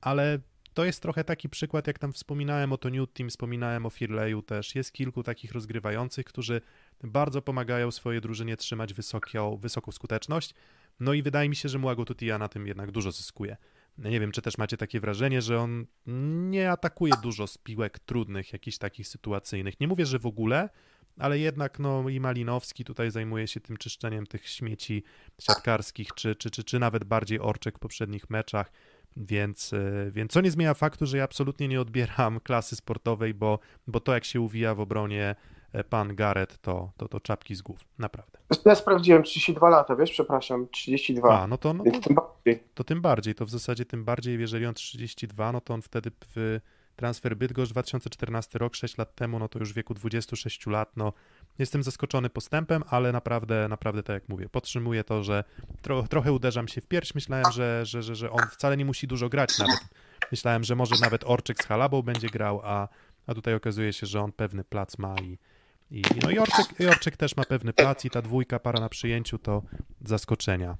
[0.00, 0.38] ale
[0.74, 4.74] to jest trochę taki przykład, jak tam wspominałem o New Team, wspominałem o Firleju też.
[4.74, 6.60] Jest kilku takich rozgrywających, którzy
[7.04, 10.54] bardzo pomagają swojej drużynie trzymać wysoką, wysoką skuteczność.
[11.00, 13.56] No i wydaje mi się, że Muago Tutia na tym jednak dużo zyskuje.
[13.98, 15.86] Nie wiem, czy też macie takie wrażenie, że on
[16.50, 19.80] nie atakuje dużo z piłek trudnych, jakichś takich sytuacyjnych.
[19.80, 20.68] Nie mówię, że w ogóle,
[21.18, 25.02] ale jednak no i Malinowski tutaj zajmuje się tym czyszczeniem tych śmieci
[25.40, 28.72] siatkarskich, czy, czy, czy, czy nawet bardziej Orczek w poprzednich meczach.
[29.16, 33.58] Więc, e, więc co nie zmienia faktu, że ja absolutnie nie odbieram klasy sportowej, bo,
[33.86, 35.34] bo to jak się uwija w obronie
[35.84, 38.38] pan Gareth, to, to, to czapki z głów, naprawdę.
[38.64, 41.40] Ja sprawdziłem 32 lata, wiesz, przepraszam, 32.
[41.40, 42.64] A, no to, no tym bardziej.
[42.74, 46.10] to tym bardziej, to w zasadzie tym bardziej, jeżeli on 32, no to on wtedy
[46.34, 46.60] w
[46.96, 51.12] transfer Bydgoszcz 2014 rok, 6 lat temu, no to już w wieku 26 lat, no
[51.58, 55.44] jestem zaskoczony postępem, ale naprawdę, naprawdę tak jak mówię, podtrzymuję to, że
[55.82, 59.06] tro, trochę uderzam się w pierś, myślałem, że, że, że, że on wcale nie musi
[59.06, 59.80] dużo grać nawet,
[60.30, 62.88] myślałem, że może nawet Orczyk z Halabą będzie grał, a,
[63.26, 65.38] a tutaj okazuje się, że on pewny plac ma i,
[65.90, 68.88] i, no i Orczyk, i Orczyk też ma pewny plac i ta dwójka para na
[68.88, 69.62] przyjęciu to
[70.04, 70.76] zaskoczenia.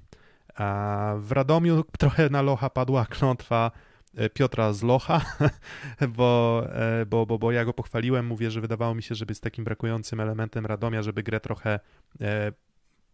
[0.55, 3.71] A w Radomiu trochę na Locha padła klątwa
[4.17, 5.21] E, Piotra Zlocha,
[6.17, 9.39] bo, e, bo, bo, bo ja go pochwaliłem, mówię, że wydawało mi się, żeby z
[9.39, 11.79] takim brakującym elementem Radomia, żeby grę trochę
[12.21, 12.51] e,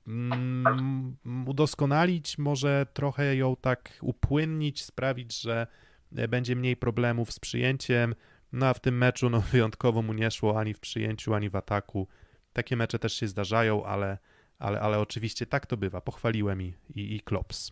[0.07, 1.15] mm,
[1.47, 5.67] udoskonalić, może trochę ją tak upłynnić, sprawić, że
[6.11, 8.15] będzie mniej problemów z przyjęciem,
[8.53, 11.55] no a w tym meczu no, wyjątkowo mu nie szło ani w przyjęciu, ani w
[11.55, 12.07] ataku.
[12.53, 14.17] Takie mecze też się zdarzają, ale,
[14.59, 16.01] ale, ale oczywiście tak to bywa.
[16.01, 17.71] Pochwaliłem i, i, i Klops.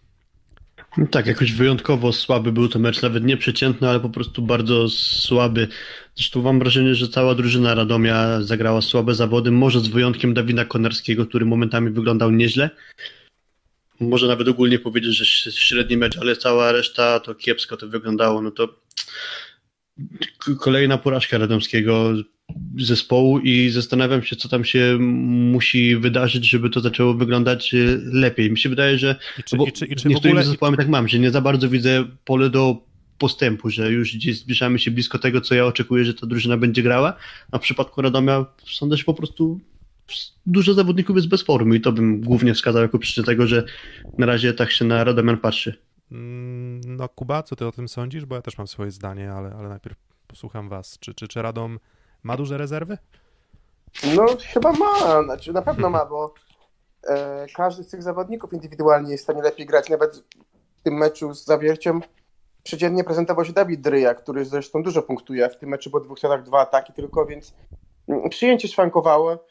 [0.98, 4.90] No tak, jakoś wyjątkowo słaby był to mecz, nawet nie przeciętny, ale po prostu bardzo
[4.90, 5.68] słaby.
[6.16, 11.26] Zresztą mam wrażenie, że cała drużyna Radomia zagrała słabe zawody, może z wyjątkiem Dawida Konarskiego,
[11.26, 12.70] który momentami wyglądał nieźle.
[14.00, 18.42] Może nawet ogólnie powiedzieć, że średni mecz, ale cała reszta to kiepsko to wyglądało.
[18.42, 18.82] No to
[20.60, 22.14] kolejna porażka Radomskiego
[22.78, 28.52] zespołu i zastanawiam się, co tam się musi wydarzyć, żeby to zaczęło wyglądać e, lepiej.
[28.52, 30.44] Mi się wydaje, że I czy, i czy, i czy niektórymi ogóle...
[30.44, 34.80] zespołami tak mam, że nie za bardzo widzę pole do postępu, że już gdzieś zbliżamy
[34.80, 37.14] się blisko tego, co ja oczekuję, że ta drużyna będzie grała,
[37.52, 39.60] a w przypadku Radomia sądzę, że po prostu
[40.46, 43.64] dużo zawodników jest bez formy i to bym głównie wskazał jako przyczynę tego, że
[44.18, 45.74] na razie tak się na Radomian patrzy.
[46.12, 48.26] Mm, no Kuba, co ty o tym sądzisz?
[48.26, 49.98] Bo ja też mam swoje zdanie, ale, ale najpierw
[50.28, 51.00] posłucham was.
[51.00, 51.80] Czy, czy, czy Radom
[52.24, 52.98] ma duże rezerwy?
[54.16, 56.34] No chyba ma, znaczy na pewno ma, bo
[57.08, 59.90] e, każdy z tych zawodników indywidualnie jest w stanie lepiej grać.
[59.90, 60.24] Nawet
[60.78, 62.02] w tym meczu z Zawierciem
[62.64, 65.50] przeciętnie prezentował się Dawid Dryja, który zresztą dużo punktuje.
[65.50, 67.54] W tym meczu było dwóch setach dwa ataki tylko, więc
[68.08, 69.46] mm, przyjęcie szwankowało,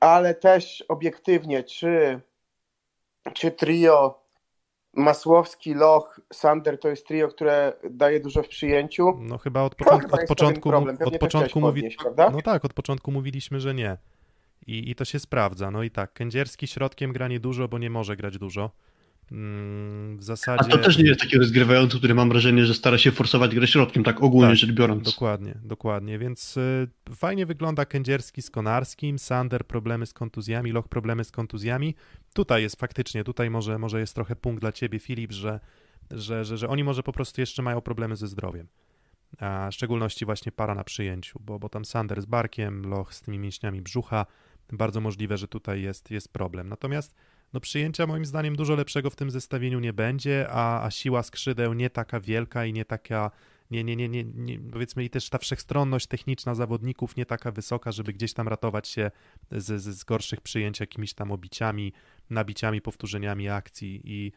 [0.00, 2.20] ale też obiektywnie, czy,
[3.34, 4.19] czy trio
[4.94, 9.12] Masłowski, Loch, Sander to jest trio, które daje dużo w przyjęciu.
[9.18, 10.70] No chyba od, początku, od początku,
[11.04, 11.96] od początku mówi...
[12.32, 13.96] No tak, od początku mówiliśmy, że nie.
[14.66, 15.70] I, I to się sprawdza.
[15.70, 18.70] No i tak, Kędzierski środkiem gra niedużo, bo nie może grać dużo.
[19.32, 20.64] Mm, w zasadzie...
[20.64, 23.66] A to też nie jest taki rozgrywający, który mam wrażenie, że stara się forsować grę
[23.66, 25.04] środkiem, tak ogólnie tak, rzecz biorąc.
[25.04, 31.24] Dokładnie, dokładnie, więc y, fajnie wygląda Kędzierski z Konarskim, Sander problemy z kontuzjami, Loch problemy
[31.24, 31.94] z kontuzjami.
[32.34, 35.60] Tutaj jest faktycznie, tutaj może, może jest trochę punkt dla ciebie, Filip, że,
[36.10, 38.66] że, że, że oni może po prostu jeszcze mają problemy ze zdrowiem.
[39.38, 43.22] A w szczególności właśnie para na przyjęciu, bo, bo tam Sander z barkiem, Loch z
[43.22, 44.26] tymi mięśniami brzucha,
[44.72, 46.68] bardzo możliwe, że tutaj jest, jest problem.
[46.68, 47.14] Natomiast
[47.52, 51.74] no przyjęcia moim zdaniem dużo lepszego w tym zestawieniu nie będzie, a, a siła skrzydeł
[51.74, 53.30] nie taka wielka i nie taka,
[53.70, 57.92] nie, nie, nie, nie, nie, powiedzmy i też ta wszechstronność techniczna zawodników nie taka wysoka,
[57.92, 59.10] żeby gdzieś tam ratować się
[59.50, 61.92] z, z, z gorszych przyjęć jakimiś tam obiciami,
[62.30, 64.32] nabiciami, powtórzeniami akcji i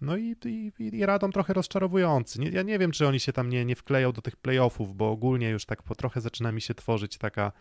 [0.00, 2.40] no i, i, i Radom trochę rozczarowujący.
[2.40, 5.10] Nie, ja nie wiem, czy oni się tam nie, nie wkleją do tych playoffów, bo
[5.10, 7.52] ogólnie już tak po trochę zaczyna mi się tworzyć taka,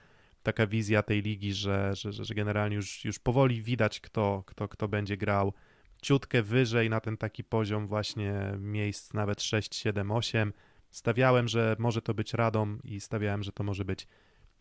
[0.45, 4.88] taka wizja tej ligi, że, że, że generalnie już, już powoli widać, kto, kto, kto
[4.88, 5.53] będzie grał
[6.01, 10.53] ciutkę wyżej na ten taki poziom właśnie miejsc nawet 6, 7, 8.
[10.89, 14.08] Stawiałem, że może to być Radom i stawiałem, że to może być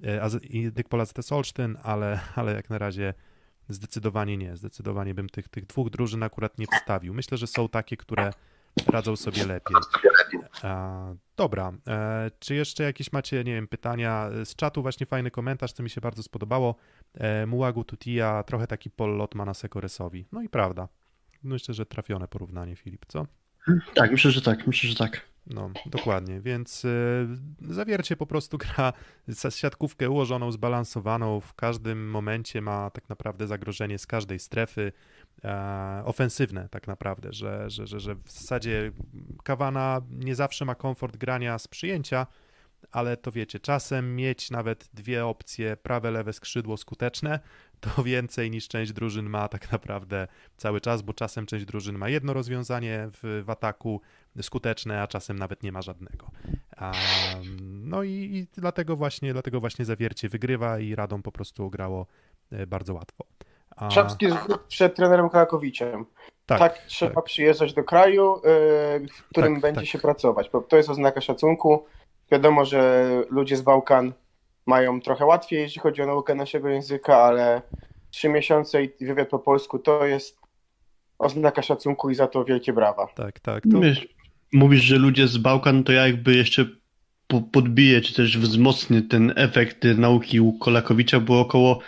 [0.02, 3.14] e, Dykpol AZS Olsztyn, ale, ale jak na razie
[3.68, 4.56] Zdecydowanie nie.
[4.56, 7.14] Zdecydowanie bym tych, tych dwóch drużyn akurat nie wstawił.
[7.14, 8.30] Myślę, że są takie, które
[8.86, 9.76] radzą sobie lepiej.
[10.64, 11.72] E, dobra.
[11.88, 14.82] E, czy jeszcze jakieś macie, nie wiem, pytania z czatu?
[14.82, 16.74] Właśnie fajny komentarz, co mi się bardzo spodobało.
[17.14, 20.26] E, Mułagu Tutia, trochę taki Paul Lotmana Sekoresowi.
[20.32, 20.88] No i prawda.
[21.42, 23.26] Myślę, że trafione porównanie, Filip, co?
[23.94, 24.66] Tak, myślę, że tak.
[24.66, 25.20] Myślę, że tak.
[25.46, 27.26] No, dokładnie, więc y,
[27.60, 28.92] zawiercie po prostu gra
[29.50, 34.92] siatkówkę ułożoną, zbalansowaną, w każdym momencie ma tak naprawdę zagrożenie z każdej strefy,
[35.44, 38.92] e, ofensywne tak naprawdę, że, że, że, że w zasadzie
[39.42, 42.26] Kawana nie zawsze ma komfort grania z przyjęcia,
[42.92, 47.40] ale to wiecie, czasem mieć nawet dwie opcje, prawe, lewe skrzydło skuteczne,
[47.80, 52.08] to więcej niż część drużyn ma tak naprawdę cały czas, bo czasem część drużyn ma
[52.08, 54.00] jedno rozwiązanie w, w ataku
[54.42, 56.30] skuteczne, a czasem nawet nie ma żadnego.
[57.60, 62.06] No i, i, dlatego właśnie dlatego właśnie zawiercie wygrywa i Radom po prostu grało
[62.50, 63.24] e, bardzo łatwo.
[63.76, 63.90] A...
[63.90, 64.26] Szapski
[64.68, 66.06] przed trenerem Krakowiciem.
[66.46, 67.24] Tak, tak trzeba tak.
[67.24, 69.88] przyjeżdżać do kraju, yy, w którym tak, będzie tak.
[69.88, 71.84] się pracować, bo to jest oznaka szacunku.
[72.32, 74.12] Wiadomo, że ludzie z Bałkan
[74.66, 77.62] mają trochę łatwiej, jeśli chodzi o naukę naszego języka, ale
[78.10, 80.38] trzy miesiące i wywiad po polsku to jest
[81.18, 83.06] oznaka szacunku i za to wielkie brawa.
[83.14, 83.62] Tak, tak.
[83.72, 83.80] To...
[83.80, 84.08] Wiesz,
[84.52, 86.66] mówisz, że ludzie z Bałkan, to ja jakby jeszcze
[87.52, 91.78] podbiję, czy też wzmocnię ten efekt nauki u Kolakowicza, bo około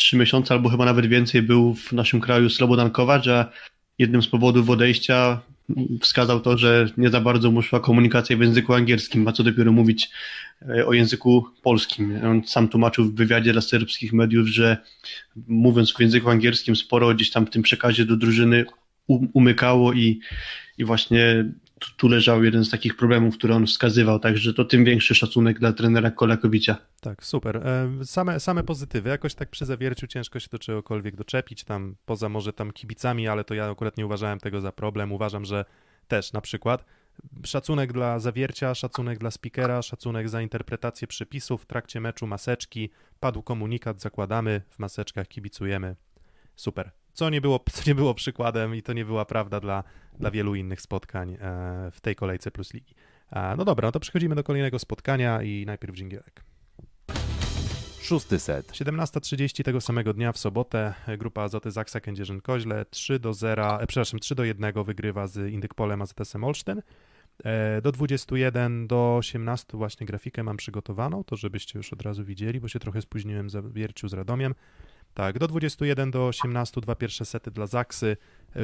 [0.00, 3.50] trzy miesiące albo chyba nawet więcej był w naszym kraju Slobodan Kowacz, a
[3.98, 5.40] jednym z powodów odejścia
[6.00, 9.72] wskazał to, że nie za bardzo mu szła komunikacja w języku angielskim, a co dopiero
[9.72, 10.10] mówić
[10.68, 12.20] e, o języku polskim.
[12.24, 14.76] On sam tłumaczył w wywiadzie dla serbskich mediów, że
[15.48, 18.64] mówiąc w języku angielskim sporo gdzieś tam w tym przekazie do drużyny
[19.32, 20.20] umykało i,
[20.78, 21.44] i właśnie
[21.96, 25.72] tu leżał jeden z takich problemów, które on wskazywał, także to tym większy szacunek dla
[25.72, 26.76] trenera Kolakowicza.
[27.00, 27.56] Tak, super.
[27.56, 29.08] E, same, same pozytywy.
[29.08, 33.44] Jakoś tak przy zawierciu ciężko się do czegokolwiek doczepić, tam poza może tam kibicami, ale
[33.44, 35.12] to ja akurat nie uważałem tego za problem.
[35.12, 35.64] Uważam, że
[36.08, 36.84] też na przykład
[37.44, 42.90] szacunek dla zawiercia, szacunek dla speakera, szacunek za interpretację przepisów w trakcie meczu, maseczki,
[43.20, 45.96] padł komunikat, zakładamy, w maseczkach kibicujemy.
[46.56, 49.84] Super co nie było, co nie było przykładem i to nie była prawda dla,
[50.18, 51.36] dla wielu innych spotkań e,
[51.92, 52.94] w tej kolejce Plus Ligi.
[53.56, 56.44] No dobra, no to przechodzimy do kolejnego spotkania i najpierw dżingielek.
[58.02, 58.72] Szósty set.
[58.72, 64.20] 17.30 tego samego dnia w sobotę grupa Azoty Zaksa Kędzierzyn-Koźle 3 do 0, e, przepraszam,
[64.20, 66.82] 3 do 1 wygrywa z Indykpolem AZS-em Olsztyn.
[67.44, 72.60] E, do 21 do 18 właśnie grafikę mam przygotowaną, to żebyście już od razu widzieli,
[72.60, 74.54] bo się trochę spóźniłem za wierciu z Radomiem.
[75.14, 78.16] Tak, do 21 do 18 dwa pierwsze sety dla Zaksy,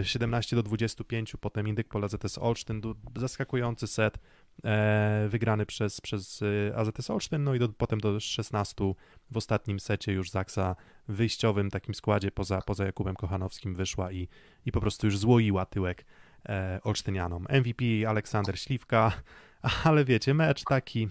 [0.03, 2.81] 17 e, do 25 potem Indyk Pol AZS Olsztyn,
[3.17, 4.19] zaskakujący set
[4.65, 8.93] e, wygrany przez, przez e, AZS Olsztyn, no i do, potem do 16
[9.31, 10.77] w ostatnim secie już Zaksa
[11.09, 14.29] w wyjściowym takim składzie poza, poza Jakubem Kochanowskim wyszła i,
[14.67, 16.05] i po prostu już złoiła tyłek
[16.49, 17.47] e, Olsztynianom.
[17.51, 19.13] MVP Aleksander Śliwka,
[19.85, 21.09] ale wiecie, mecz taki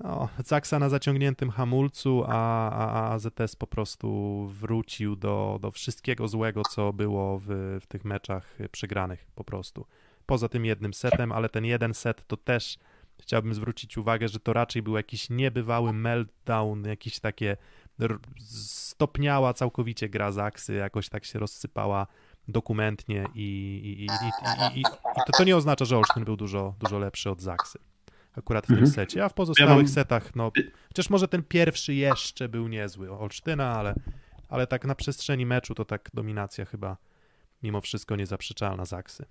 [0.00, 6.28] no, Zaksa na zaciągniętym hamulcu, a, a, a ZS po prostu wrócił do, do wszystkiego
[6.28, 9.86] złego, co było w, w tych meczach przegranych po prostu.
[10.26, 12.78] Poza tym jednym setem, ale ten jeden set to też
[13.20, 17.56] chciałbym zwrócić uwagę, że to raczej był jakiś niebywały meltdown, jakiś takie
[18.38, 22.06] stopniała całkowicie gra Zaksy, jakoś tak się rozsypała
[22.48, 23.40] dokumentnie i,
[23.84, 24.82] i, i, i, i,
[25.26, 27.89] to, to nie oznacza, że Olsztyn był dużo, dużo lepszy od Zaksy
[28.40, 28.86] akurat w mhm.
[28.86, 29.88] tym secie, a w pozostałych ja mam...
[29.88, 30.52] setach, no,
[30.88, 33.94] chociaż może ten pierwszy jeszcze był niezły, Olsztyna, ale,
[34.48, 36.96] ale tak na przestrzeni meczu to tak dominacja chyba
[37.62, 39.24] mimo wszystko niezaprzeczalna Zaksy.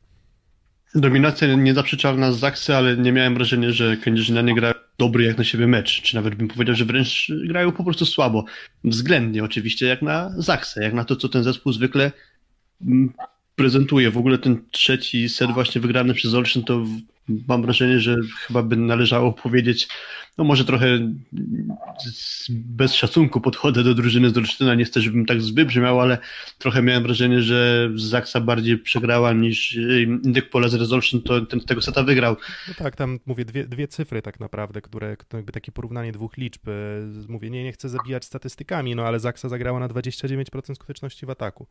[0.96, 5.68] Dominacja niezaprzeczalna z Zaksy, ale nie miałem wrażenia, że Kędzierzynianie grają dobry jak na siebie
[5.68, 8.46] mecz, czy nawet bym powiedział, że wręcz grają po prostu słabo.
[8.84, 12.12] Względnie oczywiście jak na Zaksę, jak na to, co ten zespół zwykle
[12.82, 13.14] mm,
[13.60, 14.12] prezentuje.
[14.12, 16.86] W ogóle ten trzeci set właśnie wygrany przez Olsztyn, to
[17.48, 18.16] mam wrażenie, że
[18.48, 19.88] chyba by należało powiedzieć,
[20.38, 21.14] no może trochę
[22.50, 26.18] bez szacunku podchodzę do drużyny z Olsztyna, nie chcę, żebym tak wybrzmiał, ale
[26.58, 31.82] trochę miałem wrażenie, że Zaksa bardziej przegrała niż Indyk Pola z Olsztyn to ten, tego
[31.82, 32.36] seta wygrał.
[32.68, 36.62] No tak, tam mówię dwie, dwie cyfry tak naprawdę, które jakby takie porównanie dwóch liczb.
[37.28, 41.68] Mówię, nie, nie chcę zabijać statystykami, no ale Zaksa zagrała na 29% skuteczności w ataku.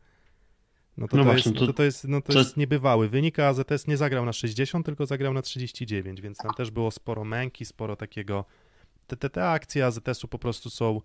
[0.99, 3.39] No to, no to, właśnie, jest, to, to, to, jest, no to, jest niebywały wynik,
[3.39, 7.25] a AZS nie zagrał na 60, tylko zagrał na 39, więc tam też było sporo
[7.25, 8.45] męki, sporo takiego...
[9.07, 11.01] Te, te, te akcje AZS-u po prostu są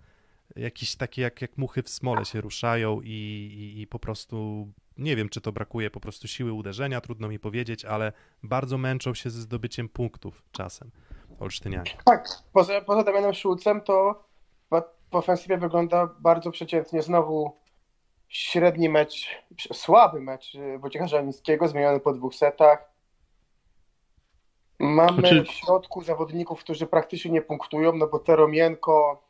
[0.56, 5.16] jakieś takie jak, jak muchy w smole się ruszają i, i, i po prostu nie
[5.16, 9.30] wiem, czy to brakuje po prostu siły uderzenia, trudno mi powiedzieć, ale bardzo męczą się
[9.30, 10.90] ze zdobyciem punktów czasem
[11.38, 11.90] Olsztynianie.
[12.04, 14.24] Tak, poza, poza Damianem Szulcem to
[14.70, 17.02] w, w ofensywie wygląda bardzo przeciętnie.
[17.02, 17.56] Znowu
[18.34, 19.28] średni mecz,
[19.72, 22.90] słaby mecz Wojciecha Żanińskiego, zmieniony po dwóch setach.
[24.78, 25.44] Mamy znaczy...
[25.44, 29.24] w środku zawodników, którzy praktycznie nie punktują, no bo Teromienko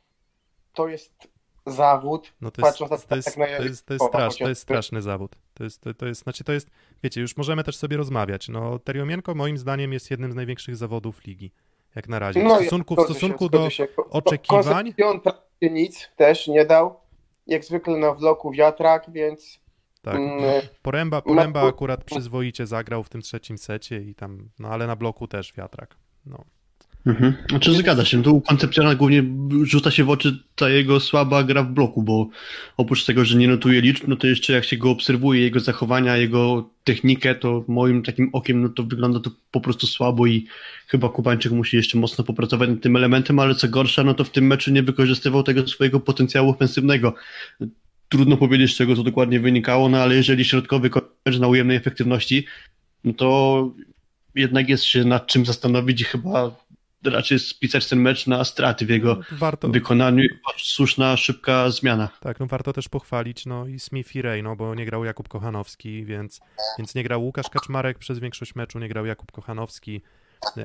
[0.72, 1.28] to jest
[1.66, 2.32] zawód.
[2.40, 5.02] No to jest, jest, to jest, tak to jest, to jest, strasz, to jest straszny
[5.02, 5.36] zawód.
[5.54, 6.70] To jest, to, to jest, znaczy to jest,
[7.02, 8.48] wiecie, już możemy też sobie rozmawiać.
[8.48, 11.52] No Teriomienko moim zdaniem jest jednym z największych zawodów ligi,
[11.94, 12.40] jak na razie.
[12.40, 13.88] W no, stosunku, w stosunku się, do się.
[14.10, 14.94] oczekiwań...
[15.04, 15.20] On
[15.62, 17.03] nic też nie dał
[17.46, 19.64] jak zwykle na wloku wiatrak, więc...
[20.02, 20.42] Tak, mm,
[20.82, 25.28] Poręba, Poręba akurat przyzwoicie zagrał w tym trzecim secie i tam, no ale na bloku
[25.28, 25.96] też wiatrak.
[26.26, 26.44] No.
[27.06, 27.34] Mhm.
[27.50, 29.24] Znaczy zgadza się, tu koncepcjonalnie głównie
[29.62, 32.28] rzuca się w oczy ta jego słaba gra w bloku, bo
[32.76, 36.16] oprócz tego, że nie notuje liczb, no to jeszcze jak się go obserwuje, jego zachowania,
[36.16, 40.46] jego technikę, to moim takim okiem, no to wygląda to po prostu słabo i
[40.86, 44.30] chyba Kubańczyk musi jeszcze mocno popracować nad tym elementem, ale co gorsza, no to w
[44.30, 47.14] tym meczu nie wykorzystywał tego swojego potencjału ofensywnego.
[48.08, 52.46] Trudno powiedzieć, z czego to dokładnie wynikało, no ale jeżeli środkowy kończy na ujemnej efektywności,
[53.04, 53.70] no to
[54.34, 56.63] jednak jest się nad czym zastanowić i chyba
[57.04, 59.68] raczej spisać ten mecz na straty w jego warto.
[59.68, 60.22] wykonaniu.
[60.56, 62.08] Słuszna, szybka zmiana.
[62.20, 65.28] Tak, no warto też pochwalić no i Smith i Ray, no bo nie grał Jakub
[65.28, 66.40] Kochanowski, więc,
[66.78, 70.02] więc nie grał Łukasz Kaczmarek przez większość meczu, nie grał Jakub Kochanowski.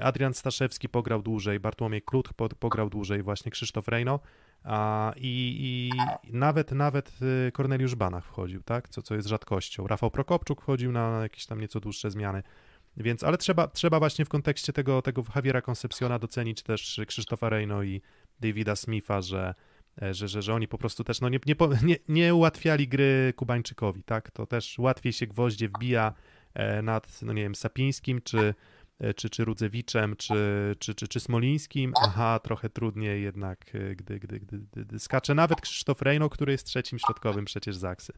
[0.01, 4.19] Adrian Staszewski pograł dłużej, Bartłomiej Klut pograł dłużej, właśnie Krzysztof Rejno.
[4.63, 5.91] A, i, i,
[6.33, 7.11] nawet nawet
[7.53, 8.89] Korneliusz Banach wchodził, tak?
[8.89, 9.87] Co, co jest rzadkością.
[9.87, 12.43] Rafał Prokopczuk wchodził na jakieś tam nieco dłuższe zmiany.
[12.99, 17.83] Więc, ale trzeba, trzeba właśnie w kontekście tego, tego Javiera Concepciona docenić też Krzysztofa Reino
[17.83, 18.01] i
[18.39, 19.53] Davida Smitha, że,
[20.11, 24.03] że, że, że oni po prostu też no nie, nie, nie, nie ułatwiali gry Kubańczykowi,
[24.03, 24.31] tak?
[24.31, 26.13] To też łatwiej się gwoździe wbija
[26.53, 28.53] e, nad, no nie wiem, Sapińskim, czy,
[28.99, 30.35] e, czy, czy Rudzewiczem, czy,
[30.79, 31.93] czy, czy, czy Smolińskim.
[32.03, 36.65] Aha, trochę trudniej jednak, e, gdy, gdy, gdy, gdy skacze nawet Krzysztof Rejno, który jest
[36.65, 38.13] trzecim środkowym przecież Zaksy.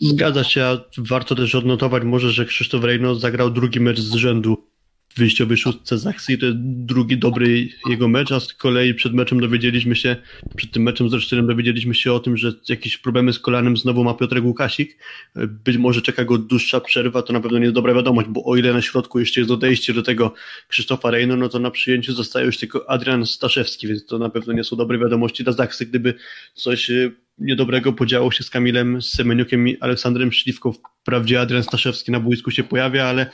[0.00, 4.68] Zgadza się, a warto też odnotować może, że Krzysztof Rejno zagrał drugi mecz z rzędu
[5.08, 9.14] w wyjściowej szóstce z i to jest drugi dobry jego mecz, a z kolei przed
[9.14, 10.16] meczem dowiedzieliśmy się,
[10.56, 14.04] przed tym meczem z Olsztynem dowiedzieliśmy się o tym, że jakieś problemy z kolanem znowu
[14.04, 14.98] ma Piotrek Łukasik.
[15.36, 18.72] Być może czeka go dłuższa przerwa, to na pewno nie dobra wiadomość, bo o ile
[18.72, 20.34] na środku jeszcze jest odejście do tego
[20.68, 24.52] Krzysztofa Rejno, no to na przyjęciu zostaje już tylko Adrian Staszewski, więc to na pewno
[24.52, 26.14] nie są dobre wiadomości dla Zaksy, gdyby
[26.54, 26.90] coś
[27.40, 30.72] niedobrego podziało się z Kamilem Semeniukiem i Aleksandrem Szliwką.
[31.00, 33.30] Wprawdzie Adrian Staszewski na boisku się pojawia, ale,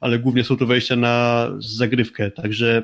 [0.00, 2.82] ale głównie są to wejścia na zagrywkę, także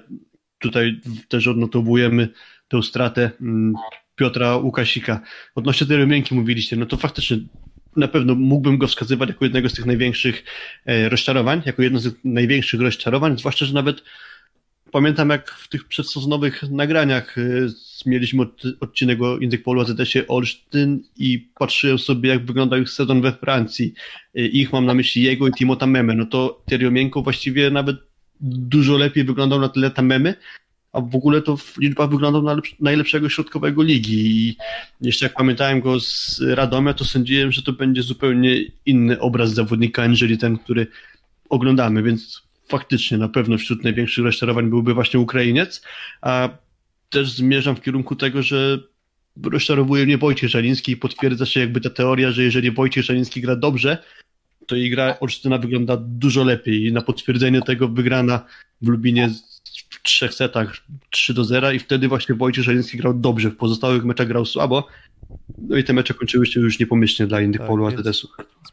[0.58, 2.28] tutaj też odnotowujemy
[2.68, 3.74] tę stratę mm,
[4.16, 5.20] Piotra Łukasika.
[5.54, 7.38] Odnośnie tej rumienki mówiliście, no to faktycznie
[7.96, 10.44] na pewno mógłbym go wskazywać jako jednego z tych największych
[10.86, 14.02] e, rozczarowań, jako jedno z największych rozczarowań, zwłaszcza, że nawet
[14.92, 17.68] pamiętam jak w tych przedsezonowych nagraniach y,
[18.06, 18.46] mieliśmy
[18.80, 23.94] odcinek o Indyk Polu AZS-ie Olsztyn i patrzyłem sobie jak wyglądał ich sezon we Francji.
[24.38, 26.14] Y, ich mam na myśli jego i Timota Meme.
[26.14, 27.96] No to Teriomienko właściwie nawet
[28.40, 30.34] dużo lepiej wyglądał na tyle Memy,
[30.92, 34.56] a w ogóle to w liczbach wyglądał na najlepszego środkowego ligi i
[35.00, 40.02] jeszcze jak pamiętałem go z Radomia, to sądziłem, że to będzie zupełnie inny obraz zawodnika,
[40.02, 40.86] aniżeli ten, który
[41.48, 45.82] oglądamy, więc faktycznie na pewno wśród największych rozczarowań byłby właśnie Ukrainiec,
[46.20, 46.48] a
[47.10, 48.78] też zmierzam w kierunku tego, że
[49.44, 53.56] rozczarowuje mnie Wojciech Żaliński i potwierdza się jakby ta teoria, że jeżeli Wojciech Żaliński gra
[53.56, 53.98] dobrze,
[54.66, 56.84] to jej gra Olsztyna wygląda dużo lepiej.
[56.84, 58.44] I na potwierdzenie tego wygrana
[58.82, 59.30] w Lubinie
[59.90, 60.76] w trzech setach
[61.10, 64.86] 3 do 0 i wtedy właśnie Wojciech Żaliński grał dobrze, w pozostałych meczach grał słabo,
[65.58, 68.28] no i te mecze kończyły się już niepomyślnie dla innych tak, polu ATS-u.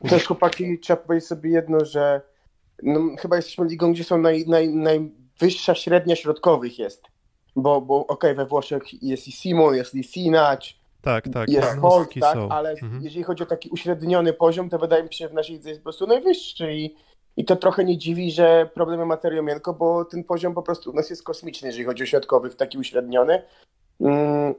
[0.10, 2.22] Też chłopaki, trzeba powiedzieć sobie jedno, że
[2.84, 7.04] no, chyba jesteśmy ligą, gdzie są naj, naj, najwyższa średnia środkowych jest.
[7.56, 11.50] Bo, bo okej, okay, we Włoszech jest i Simon, jest i Sinacz, Tak, tak.
[11.50, 12.50] jest jednostki Holt, tak, są.
[12.50, 13.04] ale Mhm.
[13.04, 15.82] jeżeli chodzi o taki uśredniony poziom, to wydaje mi się, że w naszej lidze jest
[15.82, 16.96] po prostu najwyższy i,
[17.38, 20.94] i to trochę nie dziwi, że problemy materiał miękko, bo ten poziom po prostu u
[20.94, 23.42] nas jest kosmiczny, jeżeli chodzi o środkowych, taki uśredniony.
[24.02, 24.54] Mm,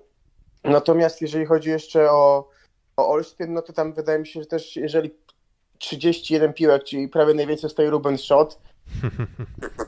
[0.65, 2.49] natomiast jeżeli chodzi jeszcze o,
[2.97, 5.11] o Olsztyn, no to tam wydaje mi się, że też jeżeli
[5.79, 8.59] 31 piłek, czyli prawie najwięcej stoi Ruben Schott,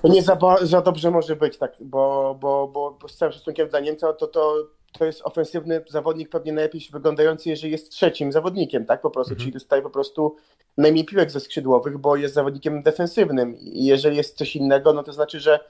[0.03, 3.81] to nie za, za dobrze może być, tak, bo, bo, bo, z całym szacunkiem dla
[3.81, 4.55] Niemca, to, to,
[4.99, 9.41] to jest ofensywny zawodnik pewnie najlepiej wyglądający, jeżeli jest trzecim zawodnikiem, tak, po prostu, Mhm.
[9.41, 10.37] czyli dostaje po prostu
[10.79, 15.13] najmniej piłek ze skrzydłowych, bo jest zawodnikiem defensywnym i jeżeli jest coś innego, no to
[15.13, 15.61] znaczy, że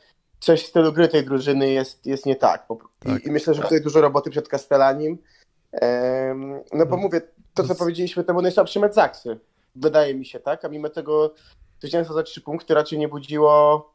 [0.40, 2.66] coś w stylu gry tej drużyny jest, jest nie tak.
[2.66, 3.24] Po- Tak.
[3.24, 5.18] I, I myślę, że tutaj dużo roboty przed Castellanim.
[5.72, 7.02] Em, no bo No.
[7.02, 7.20] mówię,
[7.54, 9.38] to co powiedzieliśmy, to był najsłabszy mecz Zaksy.
[9.76, 10.64] Wydaje mi się, tak?
[10.64, 11.34] A mimo tego
[11.80, 13.90] zwycięstwo za trzy punkty raczej nie budziło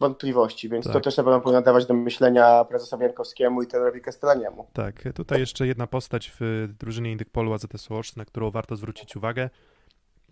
[0.00, 1.04] wątpliwości, więc to Tak.
[1.04, 4.66] też na pewno powinno dawać do myślenia prezesowi Jankowskiemu i trenerowi Castellaniemu.
[4.72, 9.50] Tak, tutaj jeszcze jedna postać w drużynie Indykpolu AZS Olsztyn, na którą warto zwrócić uwagę.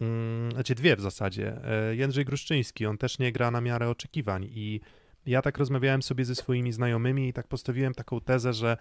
[0.01, 1.61] Mm, Znaczy dwie w zasadzie.
[1.65, 4.81] E, Jędrzej Gruszczyński, on też nie gra na miarę oczekiwań i
[5.27, 8.77] ja tak rozmawiałem sobie ze swoimi znajomymi i tak postawiłem taką tezę, że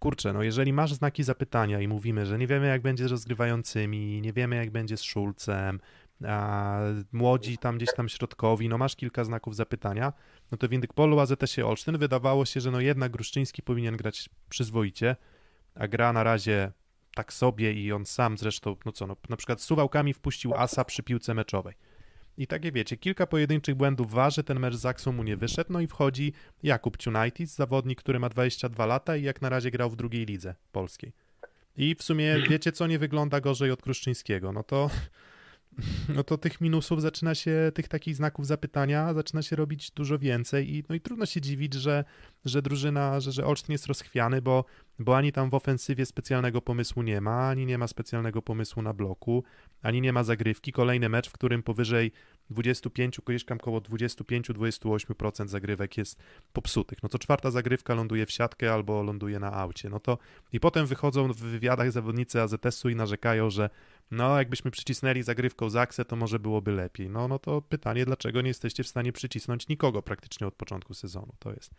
[0.00, 4.20] kurczę, no jeżeli masz znaki zapytania i mówimy, że nie wiemy jak będzie z rozgrywającymi,
[4.20, 5.80] nie wiemy jak będzie z Szulcem,
[6.28, 6.78] a
[7.12, 10.12] młodzi tam gdzieś tam środkowi, no masz kilka znaków zapytania,
[10.52, 15.16] no to w Indykpolu AZS-ie Olsztyn wydawało się, że no jednak Gruszczyński powinien grać przyzwoicie,
[15.74, 16.72] a gra na razie
[17.14, 20.84] tak sobie i on sam zresztą, no co, no, na przykład z suwałkami wpuścił asa
[20.84, 21.74] przy piłce meczowej.
[22.40, 25.80] I takie wiecie, kilka pojedynczych błędów waży, ten mecz z Zaksą mu nie wyszedł, no
[25.80, 26.32] i wchodzi
[26.62, 30.54] Jakub Ciunajtis, zawodnik, który ma 22 lata i jak na razie grał w drugiej lidze
[30.72, 31.12] polskiej.
[31.76, 34.90] I w sumie wiecie co, nie wygląda gorzej od Kruszczyńskiego, no to
[36.16, 40.74] no to tych minusów zaczyna się, tych takich znaków zapytania zaczyna się robić dużo więcej
[40.74, 42.04] i, no i trudno się dziwić, że,
[42.44, 44.64] że drużyna, że, że Olsztyn jest rozchwiany, bo,
[45.00, 48.92] bo ani tam w ofensywie specjalnego pomysłu nie ma, ani nie ma specjalnego pomysłu na
[48.92, 49.44] bloku,
[49.82, 50.72] ani nie ma zagrywki.
[50.72, 52.12] Kolejny mecz, w którym powyżej
[52.50, 56.22] 25, gdzieś tam koło 25-28% zagrywek jest
[56.52, 57.02] popsutych.
[57.02, 59.88] No to czwarta zagrywka ląduje w siatkę albo ląduje na aucie.
[59.88, 60.18] No to
[60.52, 63.70] i potem wychodzą w wywiadach zawodnicy AZS-u i narzekają, że
[64.10, 67.10] no jakbyśmy przycisnęli zagrywką Zaksę, to może byłoby lepiej.
[67.10, 71.32] No, no to pytanie, dlaczego nie jesteście w stanie przycisnąć nikogo praktycznie od początku sezonu?
[71.38, 71.70] To jest,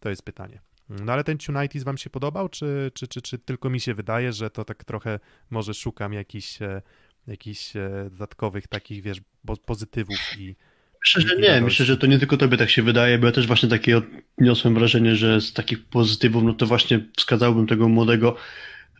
[0.00, 0.60] to jest pytanie.
[0.88, 4.32] No ale ten Tunightis wam się podobał, czy, czy, czy, czy tylko mi się wydaje,
[4.32, 5.20] że to tak trochę
[5.50, 6.82] może szukam jakichś, e,
[7.26, 9.20] jakichś e, dodatkowych takich, wiesz,
[9.66, 10.56] pozytywów i
[11.00, 11.60] Myślę, że nie.
[11.60, 14.00] Myślę, że to nie tylko tobie tak się wydaje, bo ja też właśnie takie
[14.38, 18.36] odniosłem wrażenie, że z takich pozytywów, no to właśnie wskazałbym tego młodego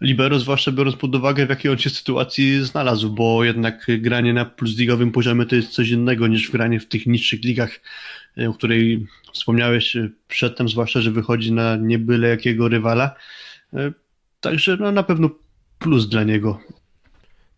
[0.01, 4.45] libero, zwłaszcza biorąc pod uwagę, w jakiej on się sytuacji znalazł, bo jednak granie na
[4.45, 7.81] plusligowym poziomie to jest coś innego niż granie w tych niższych ligach,
[8.49, 13.15] o której wspomniałeś e, przedtem, zwłaszcza, że wychodzi na nie byle jakiego rywala.
[13.75, 13.93] E,
[14.41, 15.31] Także no, na pewno
[15.79, 16.61] plus dla niego.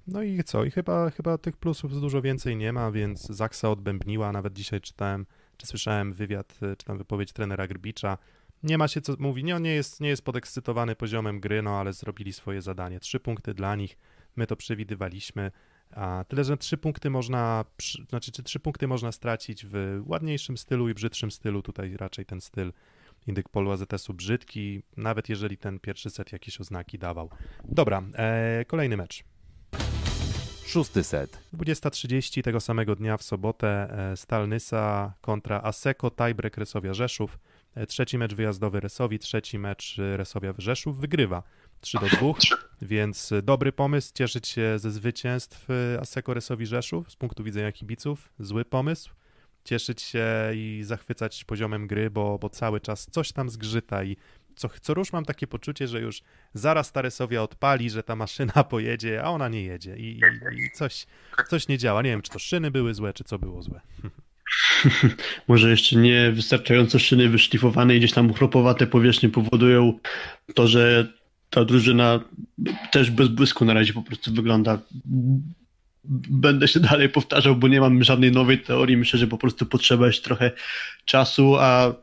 [0.07, 0.65] No i co?
[0.65, 4.33] I chyba, chyba tych plusów dużo więcej nie ma, więc Zaksa odbębniła.
[4.33, 5.27] Nawet dzisiaj czytałem,
[5.57, 8.19] czy słyszałem wywiad, czy tam wypowiedź trenera Grbicza.
[8.63, 11.71] Nie ma się co mówi, nie, on nie jest, nie jest podekscytowany poziomem gry, no
[11.71, 13.01] ale zrobili swoje zadanie.
[13.01, 13.99] Trzy punkty dla nich,
[14.37, 15.51] my to przewidywaliśmy.
[15.91, 17.65] A tyle, że trzy punkty można,
[18.09, 21.63] znaczy, czy trzy punkty można stracić w ładniejszym stylu i brzydszym stylu.
[21.63, 22.73] Tutaj raczej ten styl
[23.27, 27.31] Indyk Polu AZS-u brzydki, nawet jeżeli ten pierwszy set jakieś oznaki dawał.
[27.65, 29.25] Dobra, e, kolejny mecz.
[30.67, 31.39] Szósty set.
[31.55, 33.69] 20.30 tego samego dnia w sobotę
[34.13, 37.39] e, Stal Nysa kontra Aseko Tiebreak Resowia Rzeszów.
[37.75, 41.43] E, Trzeci mecz wyjazdowy Resowi, trzeci mecz e, Resowia Rzeszów wygrywa
[41.81, 42.33] 3 do 2,
[42.83, 47.73] więc e, dobry pomysł cieszyć się ze zwycięstw e, Aseko Resowi Rzeszów z punktu widzenia
[47.73, 48.29] kibiców.
[48.39, 49.11] Zły pomysł
[49.65, 54.17] cieszyć się i zachwycać poziomem gry, bo, bo cały czas coś tam zgrzyta i
[54.57, 56.23] co, co rusz mam takie poczucie, że już
[56.55, 60.71] zaraz ta Resowia odpali, że ta maszyna pojedzie, a ona nie jedzie i, i, i
[60.71, 61.07] coś,
[61.49, 62.03] coś nie działa.
[62.03, 63.81] Nie wiem, czy to szyny były złe, czy co było złe.
[65.49, 69.99] Może jeszcze nie wystarczająco szyny wyszlifowane i gdzieś tam chropowate powierzchnie powodują
[70.55, 71.13] to, że
[71.51, 72.21] ta drużyna
[72.93, 74.79] też bez błysku na razie po prostu wygląda.
[76.31, 78.97] Będę się dalej powtarzał, bo nie mam żadnej nowej teorii.
[78.97, 80.51] Myślę, że po prostu potrzeba jest trochę
[81.05, 81.95] czasu, a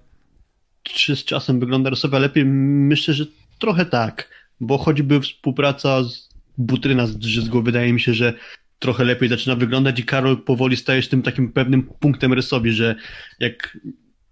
[0.84, 2.46] czy z czasem wygląda Rosowia lepiej?
[2.46, 3.26] Myślę, że
[3.60, 4.30] trochę tak,
[4.60, 8.34] bo choćby współpraca z Butryna z Drzyzgą wydaje mi się, że
[8.80, 12.96] trochę lepiej zaczyna wyglądać i Karol powoli staje się tym takim pewnym punktem rysowi, że
[13.40, 13.78] jak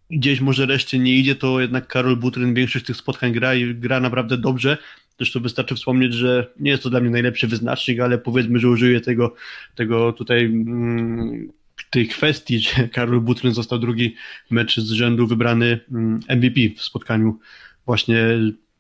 [0.09, 3.99] gdzieś może reszcie nie idzie, to jednak Karol Butryn większość tych spotkań gra i gra
[3.99, 4.77] naprawdę dobrze.
[5.23, 9.01] Zresztą wystarczy wspomnieć, że nie jest to dla mnie najlepszy wyznacznik, ale powiedzmy, że użyję
[9.01, 9.35] tego,
[9.75, 11.51] tego tutaj mm,
[11.89, 14.15] tej kwestii, że Karol Butryn został drugi
[14.49, 17.39] mecz z rzędu wybrany mm, MVP w spotkaniu
[17.85, 18.17] właśnie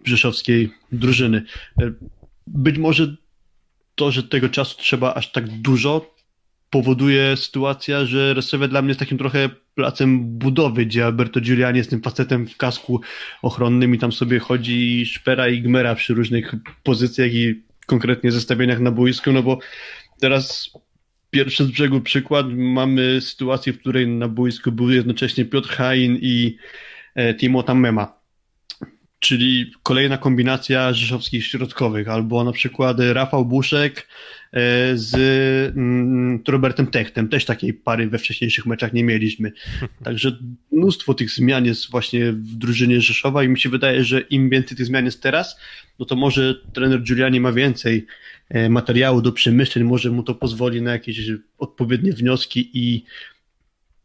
[0.05, 1.43] rzeszowskiej drużyny.
[2.47, 3.15] być może
[3.95, 6.15] to, że tego czasu trzeba aż tak dużo,
[6.73, 11.89] powoduje sytuacja, że Resowia dla mnie jest takim trochę placem budowy, gdzie Alberto Giuliani jest
[11.89, 13.01] tym facetem w kasku
[13.41, 18.91] ochronnym i tam sobie chodzi szpera i gmera przy różnych pozycjach i konkretnie zestawieniach na
[18.91, 19.59] boisku, no bo
[20.19, 20.69] teraz
[21.29, 26.57] pierwszy z brzegu przykład, mamy sytuację, w której na boisku był jednocześnie Piotr Hain i
[27.15, 28.22] e, Timota Mema
[29.23, 34.07] czyli kolejna kombinacja rzeszowskich środkowych, albo na przykład Rafał Buszek
[34.51, 34.57] e,
[34.97, 35.15] z
[35.77, 39.51] mm, Robertem Techtem, też takiej pary we wcześniejszych meczach nie mieliśmy.
[40.05, 40.37] Także
[40.71, 44.77] mnóstwo tych zmian jest właśnie w drużynie Rzeszowa i mi się wydaje, że im więcej
[44.77, 45.59] tych zmian jest teraz,
[45.99, 48.05] no to może trener Giuliani ma więcej
[48.49, 53.05] e, materiału do przemyśleń, może mu to pozwoli na jakieś odpowiednie wnioski i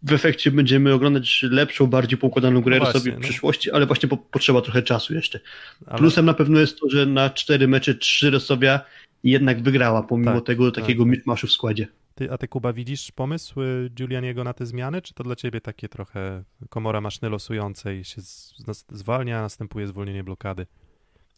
[0.03, 3.20] w efekcie będziemy oglądać lepszą, bardziej poukładaną grę no sobie w no.
[3.20, 5.40] przyszłości, ale właśnie po, potrzeba trochę czasu jeszcze.
[5.86, 5.99] Ale...
[5.99, 8.80] Plusem na pewno jest to, że na cztery mecze trzy Resowia
[9.24, 10.84] jednak wygrała, pomimo tak, tego tak.
[10.84, 11.38] takiego tak.
[11.38, 11.86] w składzie.
[12.14, 15.61] Ty, a ty, Kuba, widzisz pomysł y, Giulianiego na te zmiany, czy to dla ciebie
[15.61, 18.55] takie trochę komora maszyny losującej się z,
[18.90, 20.66] zwalnia, następuje zwolnienie blokady?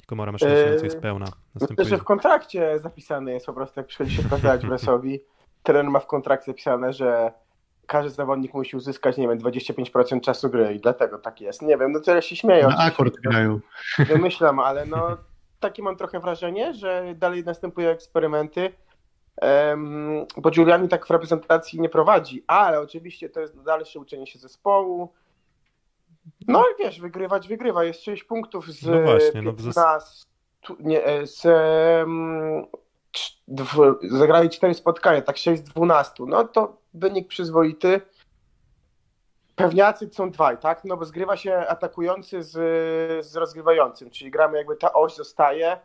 [0.06, 1.26] Komora maszyny losującej jest pełna.
[1.54, 1.84] Następuje...
[1.84, 5.20] Myślę, że w kontrakcie zapisane jest po prostu, jak przychodzi się pracować w Resowi,
[5.62, 7.32] trener ma w kontrakcie zapisane, że
[7.86, 11.62] każdy zawodnik musi uzyskać, nie wiem, 25% czasu gry i dlatego tak jest.
[11.62, 12.68] Nie wiem, no tyle się śmieją.
[12.68, 13.60] Na akord grają.
[13.98, 15.16] Wymyślam, ale no
[15.60, 18.72] takie mam trochę wrażenie, że dalej następują eksperymenty,
[19.42, 24.38] um, bo Giuliani tak w reprezentacji nie prowadzi, ale oczywiście to jest dalsze uczenie się
[24.38, 25.12] zespołu.
[26.48, 27.84] No i wiesz, wygrywać wygrywa.
[27.84, 30.26] Jest 6 punktów z no właśnie, no, 15,
[30.80, 32.66] nie, e, z um,
[34.02, 36.24] zagrali 4 spotkania, tak 6 z 12.
[36.26, 38.01] No to wynik przyzwoity.
[39.57, 40.84] Pewniacy są dwaj, tak?
[40.84, 42.53] No bo zgrywa się atakujący z,
[43.26, 45.78] z rozgrywającym, czyli gramy jakby ta oś zostaje.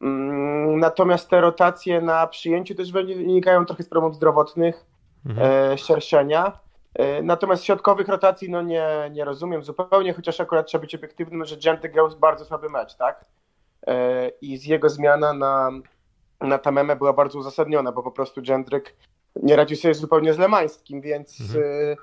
[0.00, 4.84] Mm, natomiast te rotacje na przyjęciu też wynikają trochę z problemów zdrowotnych,
[5.26, 5.72] mhm.
[5.72, 6.58] e, szerszenia.
[6.94, 11.56] E, natomiast środkowych rotacji no nie, nie rozumiem zupełnie, chociaż akurat trzeba być obiektywnym, że
[11.56, 13.24] Genty grał bardzo słaby mecz, tak?
[13.86, 15.70] E, I z jego zmiana na,
[16.40, 18.96] na Tamemę była bardzo uzasadniona, bo po prostu Gendryk
[19.42, 21.64] nie radził sobie zupełnie z Lemańskim, więc mhm.
[21.64, 21.96] Y,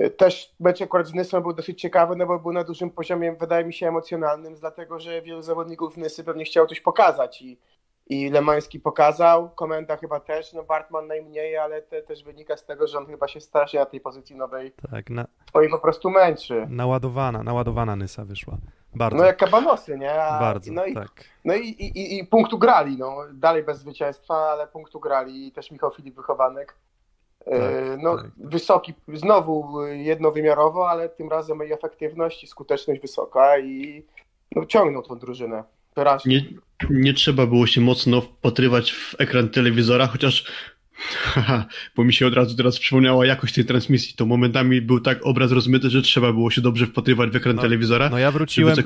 [0.00, 3.32] y, też mecz akurat z Nysą był dosyć ciekawy, no bo był na dużym poziomie,
[3.32, 7.58] wydaje mi się, emocjonalnym, dlatego że wielu zawodników Nysy pewnie chciało coś pokazać i,
[8.06, 12.86] i Lemański pokazał, Komenda chyba też, no Bartman najmniej, ale te, też wynika z tego,
[12.86, 15.26] że on chyba się strasznie na tej pozycji nowej tak, na...
[15.46, 16.66] twojej po prostu męczy.
[16.70, 18.58] Naładowana, naładowana Nysa wyszła.
[18.94, 19.18] Bardzo.
[19.18, 20.22] No jak kabanosy, nie?
[20.22, 21.24] A, Bardzo, no i, tak.
[21.44, 23.16] No i, i, i punktu grali, no.
[23.32, 25.46] Dalej bez zwycięstwa, ale punktu grali.
[25.46, 26.74] I też Michał Filip Wychowanek.
[27.46, 28.30] E, tak, no, tak.
[28.38, 34.04] wysoki, znowu jednowymiarowo, ale tym razem i efektywność i skuteczność wysoka i
[34.56, 35.64] no, ciągnął tą drużynę.
[36.26, 36.44] Nie,
[36.90, 40.44] nie trzeba było się mocno wpatrywać w ekran telewizora, chociaż
[40.98, 41.66] Haha,
[41.96, 44.14] bo mi się od razu teraz przypomniała jakość tej transmisji.
[44.16, 47.62] To momentami był tak obraz rozmyty, że trzeba było się dobrze wpatrywać w ekran no,
[47.62, 48.08] telewizora.
[48.08, 48.82] No ja wróciłem, ja,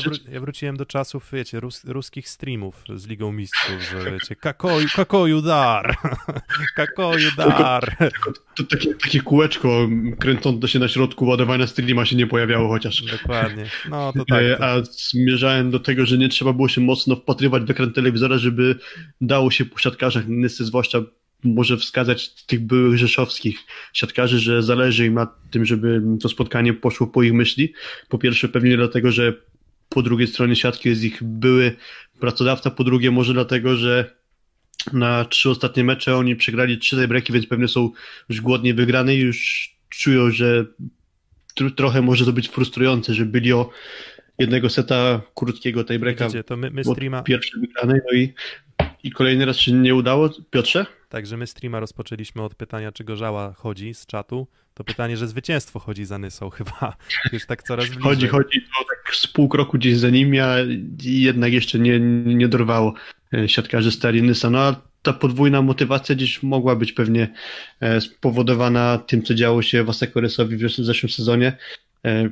[0.00, 4.88] wró ja, wróciłem do czasów, wiecie, rus ruskich streamów z Ligą Mistrzów, że wiecie, kakoju,
[4.96, 5.96] kakoju dar,
[6.76, 7.96] kakoju dar.
[7.98, 9.88] Tylko, to, takie, takie kółeczko
[10.18, 13.02] kręcące się na środku ładowania streama się nie pojawiało chociaż.
[13.02, 14.44] Dokładnie, no to tak.
[14.58, 14.64] To...
[14.64, 18.78] A zmierzałem do tego, że nie trzeba było się mocno wpatrywać w ekran telewizora, żeby
[19.20, 21.02] dało się po siatkarzach, zwłaszcza
[21.44, 23.58] może wskazać tych byłych rzeszowskich
[23.92, 27.72] siatkarzy, że zależy im na tym, żeby to spotkanie poszło po ich myśli.
[28.08, 29.32] Po pierwsze pewnie dlatego, że
[29.88, 31.76] po drugiej stronie siatki jest ich były
[32.20, 34.18] pracodawca, po drugie może dlatego, że
[34.92, 37.90] na trzy ostatnie mecze oni przegrali trzy tiebreaki, więc pewnie są
[38.28, 40.66] już głodnie wygrane i już czują, że
[41.76, 43.70] trochę może to być frustrujące, że byli o
[44.38, 47.22] jednego seta krótkiego tiebreaka Widzicie, to my, my streama...
[47.22, 48.34] pierwszy wygrany, no i,
[49.02, 50.30] i kolejny raz się nie udało.
[50.50, 50.86] Piotrze?
[51.08, 54.46] Także my streama rozpoczęliśmy od pytania, czy Gorzała chodzi z czatu.
[54.74, 56.96] To pytanie, że zwycięstwo chodzi za Nysą chyba.
[57.32, 58.02] Już tak coraz bliżej.
[58.02, 60.56] Chodzi, chodzi, to tak z pół kroku gdzieś za nimi, a
[61.02, 62.94] jednak jeszcze nie, nie dorwało
[63.34, 64.50] e, siatkarzy Stali Nysa.
[64.50, 67.28] No a ta podwójna motywacja gdzieś mogła być pewnie
[67.80, 71.56] e, spowodowana tym, co działo się w Asekoresowi w zeszłym sezonie.
[72.04, 72.30] E,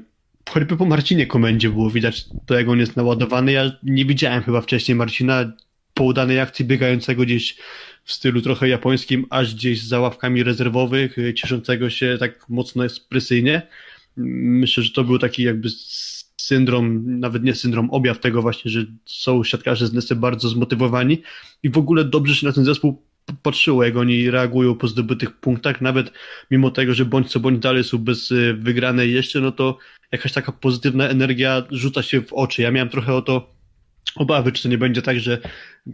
[0.49, 3.53] choćby po Marcinie Komendzie było widać to, jak on jest naładowany.
[3.53, 5.53] Ja nie widziałem chyba wcześniej Marcina
[5.97, 7.57] po udanej akcji biegającego gdzieś
[8.05, 13.63] w stylu trochę japońskim, aż gdzieś za ławkami rezerwowych, y, cieszącego się tak mocno ekspresyjnie.
[14.17, 15.69] Myślę, że to był taki jakby
[16.37, 21.23] syndrom, nawet nie syndrom, objaw tego właśnie, że są siatkarze z Nesy bardzo zmotywowani
[21.63, 23.03] i w ogóle dobrze się na ten zespół
[23.43, 26.13] patrzyło, jak oni reagują po zdobytych punktach, nawet
[26.51, 29.79] mimo tego, że bądź co bądź dalej są bez y, wygranej jeszcze, no to
[30.13, 32.63] jakaś taka pozytywna energia rzuca się w oczy.
[32.63, 33.56] Ja miałem trochę o to
[34.17, 35.39] obawy, czy to nie będzie tak, że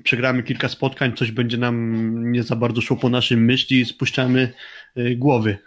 [0.05, 4.53] przegramy kilka spotkań, coś będzie nam nie za bardzo szło po naszej myśli i spuszczamy
[4.99, 5.59] y, głowy.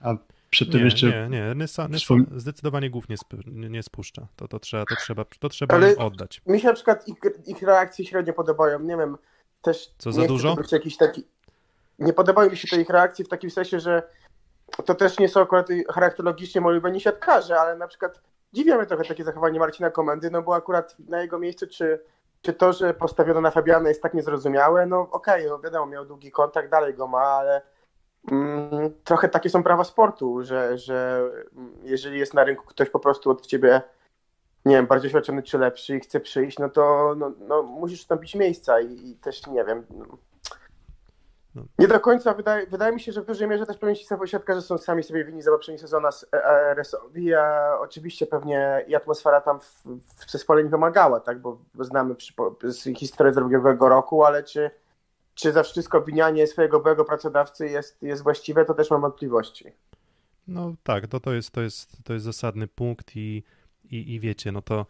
[0.00, 0.14] A
[0.50, 1.06] przed tym nie, jeszcze.
[1.06, 4.26] Nie, nie, Nysa, Nysa zdecydowanie głów nie, sp- nie, spuszcza.
[4.36, 6.42] To, to trzeba, to trzeba, to trzeba Ale- im oddać.
[6.46, 7.16] Mi się na przykład ich,
[7.46, 8.80] ich reakcje średnio podobają.
[8.80, 9.16] Nie wiem,
[9.62, 9.90] też.
[9.98, 10.56] Co, za dużo?
[10.72, 11.24] Jakiś taki...
[11.98, 14.02] Nie podobają mi się te ich reakcje w takim sensie, że
[14.86, 18.20] to też nie są akurat charakterologicznie moi siatkarze, ale na przykład
[18.52, 22.04] dziwi mnie trochę takie zachowanie Marcina Komendy, no bo akurat na jego miejscu, czy,
[22.42, 26.30] czy to, że postawiono na Fabiana jest tak niezrozumiałe, no okej, no wiadomo, miał długi
[26.30, 27.62] kontakt, dalej go ma, ale
[28.30, 33.00] mm, trochę takie są prawa sportu, że, że mm, jeżeli jest na rynku ktoś po
[33.00, 33.82] prostu od ciebie
[34.64, 38.34] nie wiem, bardziej doświadczony czy lepszy i chce przyjść, no to no, no, musisz ustąpić
[38.34, 39.86] miejsca i, i też nie wiem.
[39.90, 40.04] No.
[41.54, 41.62] No.
[41.78, 44.62] Nie do końca wydaje, wydaje mi się, że w dużej mierze też pewnie ci siatkarze
[44.62, 46.26] są sami sobie winni za poprzedni sezon z
[46.72, 49.84] RS-owi, a oczywiście pewnie i atmosfera tam w,
[50.26, 52.14] w zespole nie pomagała, tak, bo znamy
[52.62, 54.70] z historii z ubiegłego roku, ale czy,
[55.34, 59.72] czy za wszystko obwinianie swojego byłego pracodawcy jest, jest właściwe, to też mam wątpliwości.
[60.48, 63.44] No tak, to, to, jest, to, jest, to jest zasadny punkt i,
[63.84, 64.86] i, i wiecie, no to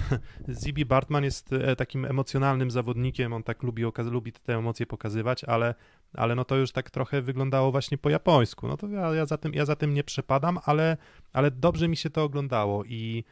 [0.60, 5.74] Zibi Bartman jest e, takim emocjonalnym zawodnikiem, on tak lubi, lubi te emocje pokazywać, ale,
[6.12, 8.68] ale no to już tak trochę wyglądało właśnie po japońsku.
[8.68, 10.96] No to ja, ja, za, tym, ja za tym nie przepadam, ale,
[11.32, 13.24] ale dobrze mi się to oglądało i,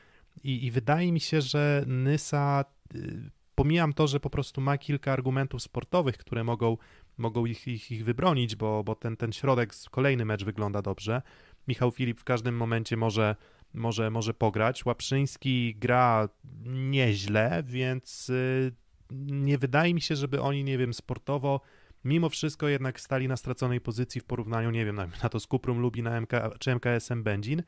[0.44, 5.12] i, i wydaje mi się, że Nysa, y, pomijam to, że po prostu ma kilka
[5.12, 6.76] argumentów sportowych, które mogą,
[7.18, 11.22] mogą ich, ich, ich wybronić, bo, bo ten, ten środek, kolejny mecz wygląda dobrze.
[11.68, 13.36] Michał Filip w każdym momencie może,
[13.74, 14.84] może, może pograć.
[14.84, 16.28] Łaprzyński gra
[16.64, 18.72] nieźle, więc y,
[19.10, 21.60] nie wydaje mi się, żeby oni, nie wiem, sportowo
[22.04, 25.78] mimo wszystko jednak stali na straconej pozycji w porównaniu, nie wiem, na, to z Kuprum
[25.78, 27.62] Lubi na MK, czy MKS-em Będzin,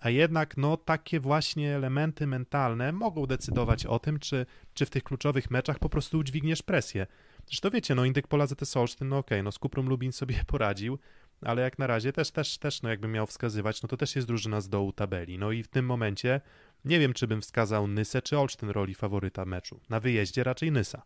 [0.00, 5.02] a jednak no takie właśnie elementy mentalne mogą decydować o tym, czy, czy w tych
[5.02, 7.06] kluczowych meczach po prostu udźwigniesz presję.
[7.46, 10.98] Zresztą wiecie, no Indyk Pola ZS Olsztyn, no okej, no z Kuprum Lubin sobie poradził,
[11.44, 14.28] ale jak na razie też, też, też, no jakbym miał wskazywać, no to też jest
[14.28, 15.38] drużyna z dołu tabeli.
[15.38, 16.40] No i w tym momencie
[16.84, 19.80] nie wiem, czy bym wskazał Nysę czy Olsztyn roli faworyta meczu.
[19.90, 21.02] Na wyjeździe raczej Nysa.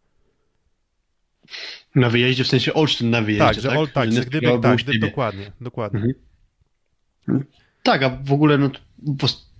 [1.94, 3.44] Na wyjeździe, w sensie Olsztyn na wyjeździe.
[3.46, 5.08] Tak, że, Ol, tak, że gdyby, tak, u gdy, siebie.
[5.08, 6.00] dokładnie, dokładnie.
[7.28, 7.44] Mhm.
[7.82, 8.70] Tak, a w ogóle no,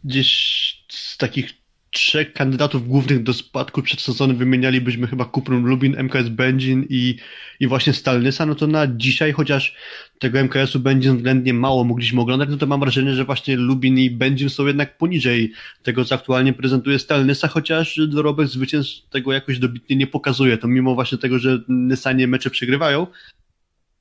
[0.05, 1.66] gdzieś z takich
[1.97, 7.17] trzech kandydatów głównych do spadku przed sezonem wymienialibyśmy chyba Kuprum Lubin, MKS Będzin i,
[7.61, 9.75] i właśnie Stalnysa, no to na dzisiaj, chociaż
[10.19, 14.11] tego MKS-u Będzin względnie mało mogliśmy oglądać, no to mam wrażenie, że właśnie Lubin i
[14.11, 19.97] Będzin są jednak poniżej tego, co aktualnie prezentuje Stalnysa, chociaż dorobek zwycięstw tego jakoś dobitnie
[19.97, 20.59] nie pokazuje.
[20.59, 23.07] To mimo właśnie tego, że Nysanie mecze przegrywają,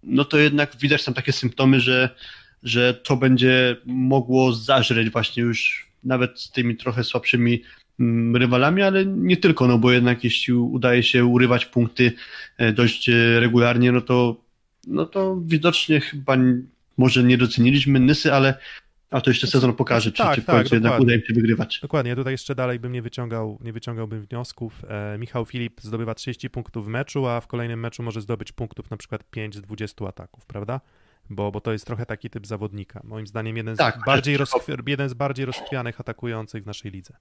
[0.04, 2.16] no to jednak widać tam takie symptomy, że
[2.64, 7.62] że to będzie mogło zażreć właśnie już nawet z tymi trochę słabszymi
[8.34, 12.12] rywalami, ale nie tylko, no bo jednak jeśli udaje się urywać punkty
[12.58, 14.42] e, dość e, regularnie, no to,
[14.88, 16.38] no to widocznie chyba
[16.98, 18.58] może nie doceniliśmy Nysy, ale
[19.12, 21.06] a to jeszcze sezon pokaże, czy, Tak, czy w tak, końcu jednak dokładnie.
[21.16, 21.80] uda im się wygrywać.
[21.82, 24.82] Dokładnie, ja tutaj jeszcze dalej bym nie wyciągał, nie wyciągałbym wniosków.
[24.90, 28.92] E, Michał Filip zdobywa 30 punktów w meczu, a w kolejnym meczu może zdobyć punktów
[28.92, 30.82] na przykład 5 z 20 ataków, prawda?
[31.30, 33.02] Bo, bo to jest trochę taki typ zawodnika.
[33.04, 37.14] Moim zdaniem jeden z, Tak, bardziej, rozchwi- jeden z bardziej rozchwianych atakujących w naszej lidze.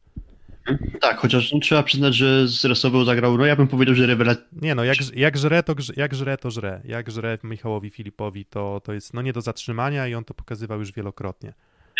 [1.00, 4.44] Tak, chociaż no, trzeba przyznać, że z Resową zagrał, no ja bym powiedział, że rewelacja.
[4.62, 6.80] Nie no, jak, jak żre, to grze, jak żre, to żre.
[6.84, 10.78] Jak żre Michałowi Filipowi, to, to jest no nie do zatrzymania i on to pokazywał
[10.78, 11.52] już wielokrotnie.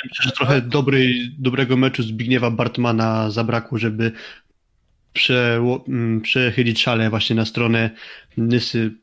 [0.04, 4.12] Myślę, że trochę dobrej, dobrego meczu Zbigniewa Bartmana zabrakło, żeby
[5.12, 7.90] prze, m, przechylić szalę właśnie na stronę
[8.36, 8.94] Nysy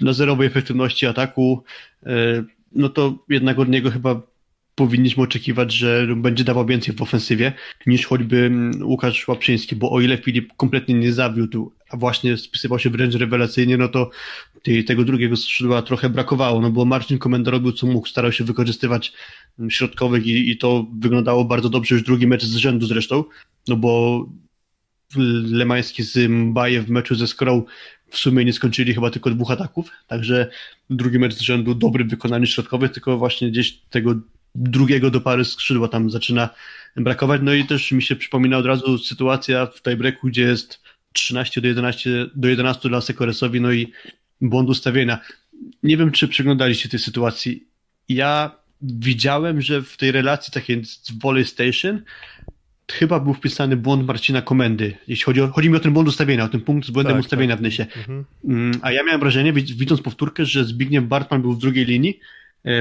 [0.00, 1.64] na zerowej efektywności ataku,
[2.06, 4.22] e, no to jednak od niego chyba
[4.74, 7.52] powinniśmy oczekiwać, że będzie dawał więcej w ofensywie
[7.86, 12.78] niż choćby mm, Łukasz Łaprzyński, bo o ile Filip kompletnie nie zawiódł, a właśnie spisywał
[12.78, 14.10] się wręcz rewelacyjnie, no to
[14.62, 18.44] tej, tego drugiego skrzydła trochę brakowało, no bo Marcin Komenda robił co mógł, starał się
[18.44, 19.12] wykorzystywać
[19.58, 23.24] mm, środkowych i, i to wyglądało bardzo dobrze, już drugi mecz z rzędu zresztą,
[23.68, 24.24] no bo
[25.50, 27.62] Lemański z Mbaje w meczu ze Skrą
[28.08, 30.50] w sumie nie skończyli chyba tylko dwóch ataków, także
[30.90, 34.14] drugi mecz z rzędu dobry w wykonaniu środkowych, tylko właśnie gdzieś tego
[34.54, 36.48] drugiego do pary skrzydła tam zaczyna
[36.96, 40.80] brakować, no i też mi się przypomina od razu sytuacja w tiebreaku, gdzie jest
[41.12, 43.92] 13 do 11, do 11 dla Sekoresowi, no i
[44.40, 45.18] błąd ustawienia.
[45.82, 47.64] Nie wiem, czy przeglądaliście tej sytuacji.
[48.08, 48.50] Ja
[48.82, 52.02] widziałem, że w tej relacji takiej z Volley Station
[52.92, 54.96] chyba był wpisany błąd Marcina Komendy.
[55.08, 57.24] Jeśli chodzi, o, chodzi mi o ten błąd ustawienia, o ten punkt z błędem Tak,
[57.24, 57.60] ustawienia tak.
[57.60, 57.86] w Nysie.
[57.96, 58.24] Mhm.
[58.44, 62.20] Mm, A ja miałem wrażenie, widz- widząc powtórkę, że Zbigniew Bartman był w drugiej linii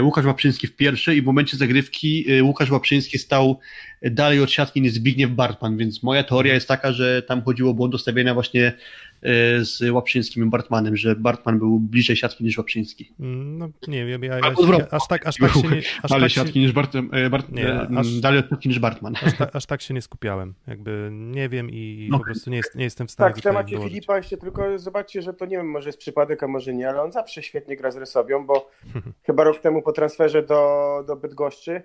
[0.02, 3.60] Łukasz Łaprzyński w pierwszej i w momencie zagrywki e, Łukasz Łaprzyński stał
[4.02, 7.74] dalej od siatki niż Zbigniew Bartman, więc moja teoria jest taka, że tam chodziło o
[7.74, 8.74] błąd ustawienia właśnie
[9.13, 9.13] E,
[9.62, 13.14] z Łaprzyńskim i Bartmanem, że Bartman był bliżej siatki niż Łaprzyński.
[13.20, 14.40] No nie wiem, ja, ja,
[14.80, 15.82] ja aż tak, aż tak się nie...
[16.04, 18.80] Aż Ale tak siatki się, niż Bart, e, Bart, nie, Nie, aż- dalej od niż
[18.80, 19.16] Bartman.
[19.26, 20.54] aż, ta, aż tak się nie skupiałem.
[20.68, 22.18] Jakby nie wiem i No.
[22.20, 23.94] po prostu nie, jest, nie jestem w stanie Tak, w temacie dołożyć.
[23.94, 27.02] Filipa jeszcze tylko zobaczcie, że to nie wiem, może jest przypadek, a może nie, ale
[27.02, 28.70] on zawsze świetnie gra z Resowią, bo
[29.28, 31.82] chyba rok temu po transferze do, do Bydgoszczy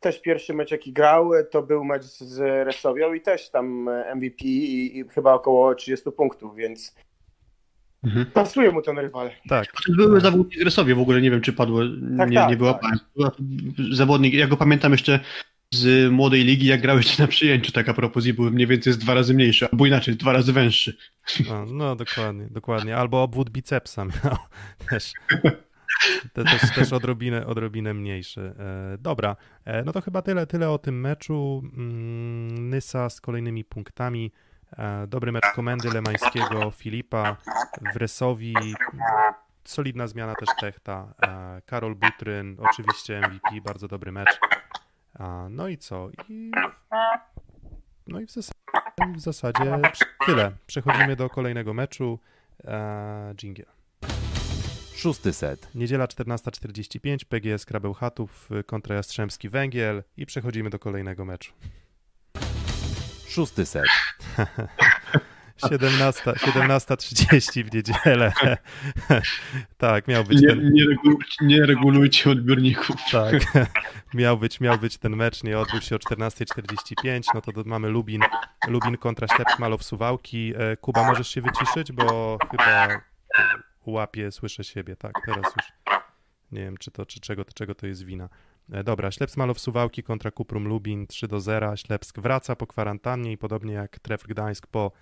[0.00, 4.98] też pierwszy mecz jaki grał, to był mecz z Resowią i też tam MVP i,
[4.98, 6.94] i chyba około 30 punktów, więc
[8.04, 8.26] Mhm.
[8.26, 9.30] pasuje mu ten rywal.
[9.48, 11.80] Tak, To były zawodnik Gresowie, w ogóle nie wiem, czy padło,
[12.18, 12.94] Tak, nie, tak, nie była tak.
[13.16, 13.30] Była
[13.92, 15.20] Zawodnik, ja go pamiętam jeszcze
[15.74, 18.92] z młodej ligi, jak grał jeszcze na przyjęciu, tak a propos, i był mniej więcej
[18.92, 20.96] z dwa razy mniejszy, albo inaczej, dwa razy węższy.
[21.48, 22.96] no, no dokładnie, dokładnie.
[22.96, 24.36] Albo obwód bicepsa miał
[24.90, 25.12] też.
[26.32, 28.54] Te, też, też odrobinę, odrobinę mniejszy.
[28.58, 31.62] E, dobra, e, no to chyba tyle, tyle o tym meczu.
[31.64, 34.32] Mm, Nysa z kolejnymi punktami.
[34.78, 37.36] E, dobry mecz komendy Lemańskiego, Filipa,
[37.94, 38.54] Wresowi.
[39.64, 41.14] Solidna zmiana też Techta.
[41.66, 44.40] Karol Butryn, oczywiście MVP, bardzo dobry mecz.
[45.50, 46.10] No i co?
[46.28, 46.50] I,
[48.06, 48.58] no i w zasadzie,
[49.16, 49.80] w zasadzie
[50.26, 50.52] tyle.
[50.66, 52.18] Przechodzimy do kolejnego meczu.
[52.64, 53.79] E, Dżingiel.
[55.00, 55.68] Szósty set.
[55.74, 61.52] Niedziela 14.45, PGS Krabełchatów y, kontra Jastrzębski Węgiel i przechodzimy do kolejnego meczu.
[63.28, 63.86] Szósty set.
[65.68, 68.32] 17 17.30 w niedzielę.
[69.78, 72.96] tak, miał być Nie, ten, nie, regulujcie, nie regulujcie odbiorników.
[73.12, 73.34] tak,
[74.14, 78.22] miał być, miał być ten mecz, nie odbył się o 14.45, no to mamy Lubin,
[78.68, 80.52] Lubin kontra Ślepsk Malow Suwałki.
[80.56, 83.00] E, Kuba, możesz się wyciszyć, bo chyba
[83.90, 85.96] łapię, słyszę siebie, tak, teraz już
[86.52, 88.28] nie wiem, czy to, czy czego, czego to jest wina.
[88.72, 91.76] E, Dobra, Ślepsk Malow Suwałki kontra Kuprum Lubin 3 do 0.
[91.76, 94.92] Ślepsk wraca po kwarantannie i podobnie jak Tref Gdańsk po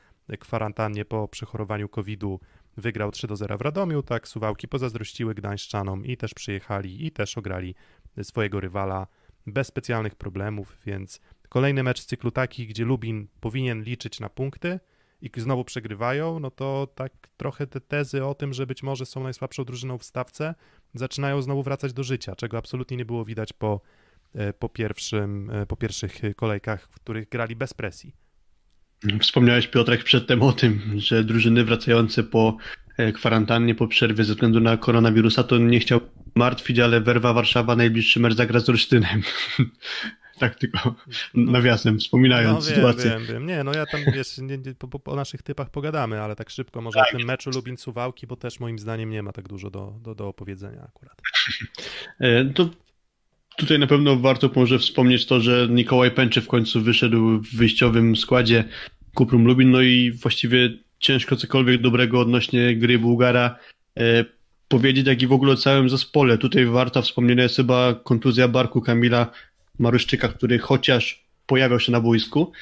[0.40, 2.40] kwarantannie po przechorowaniu COVID-u
[2.76, 7.38] wygrał 3 do 0 w Radomiu, tak Suwałki pozazdrościły Gdańszczanom i też przyjechali i też
[7.38, 7.74] ograli
[8.22, 9.06] swojego rywala
[9.46, 14.80] bez specjalnych problemów, więc kolejny mecz z cyklu taki, gdzie Lubin powinien liczyć na punkty
[15.22, 19.22] i znowu przegrywają, no to tak trochę te tezy o tym, że być może są
[19.22, 20.54] najsłabszą drużyną w stawce,
[20.94, 23.80] zaczynają znowu wracać do życia, czego absolutnie nie było widać po,
[24.34, 28.14] e, po, pierwszym, e, po pierwszych kolejkach, w których grali bez presji.
[29.20, 32.56] Wspomniałeś Piotrek przedtem o tym, że drużyny wracające po
[32.96, 36.00] e, kwarantannie, po przerwie ze względu na koronawirusa, to nie chciał
[36.34, 39.22] martwić, ale Werwa Warszawa najbliższy mecz zagra z Olsztynem.
[40.38, 40.94] tak tylko
[41.34, 43.10] nawiasem, wspominając No wiem, sytuację.
[43.10, 43.46] wiem, wiem.
[43.46, 46.50] Nie, no ja tam, wiesz, nie, nie, po, po, o naszych typach pogadamy, ale tak
[46.50, 49.94] szybko może o tym meczu Lubin-Suwałki, bo też moim zdaniem nie ma tak dużo do,
[50.02, 51.20] do, do opowiedzenia akurat.
[52.20, 52.70] E, To
[53.56, 58.16] tutaj na pewno warto może wspomnieć to, że Mikołaj Pęczy w końcu wyszedł w wyjściowym
[58.16, 58.64] składzie
[59.14, 63.58] Kuprum Lubin, no i właściwie ciężko cokolwiek dobrego odnośnie gry Bułgara
[63.98, 64.24] e,
[64.68, 66.38] powiedzieć, jak i w ogóle o całym zespole.
[66.38, 69.30] Tutaj warta wspomnienia jest chyba kontuzja barku Kamila
[69.78, 72.52] Maruszczyka, który chociaż pojawiał się na boisku,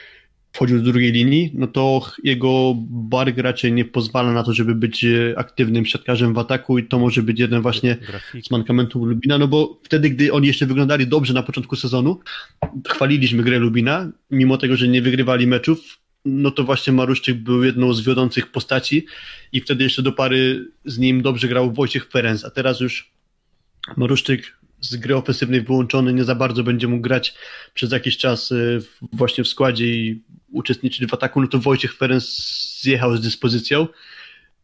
[0.56, 5.04] wchodził z drugiej linii, no to jego bark raczej nie pozwala na to, żeby być
[5.04, 7.96] e, aktywnym siatkarzem w ataku i to może być jeden właśnie
[8.42, 12.20] z mankamentów Lubina, no bo wtedy, gdy oni jeszcze wyglądali dobrze na początku sezonu,
[12.88, 17.94] chwaliliśmy grę Lubina, mimo tego, że nie wygrywali meczów, no to właśnie Maruszczyk był jedną
[17.94, 19.06] z wiodących postaci
[19.52, 23.10] i wtedy jeszcze do pary z nim dobrze grał Wojciech Ferenc, a teraz już
[23.96, 27.34] Maruszczyk z gry ofensywnej wyłączony nie za bardzo będzie mógł grać
[27.74, 30.22] przez jakiś czas y, właśnie w składzie i
[30.52, 32.24] uczestniczyć w ataku, no to Wojciech Ferenc
[32.82, 33.88] zjechał z dyspozycją,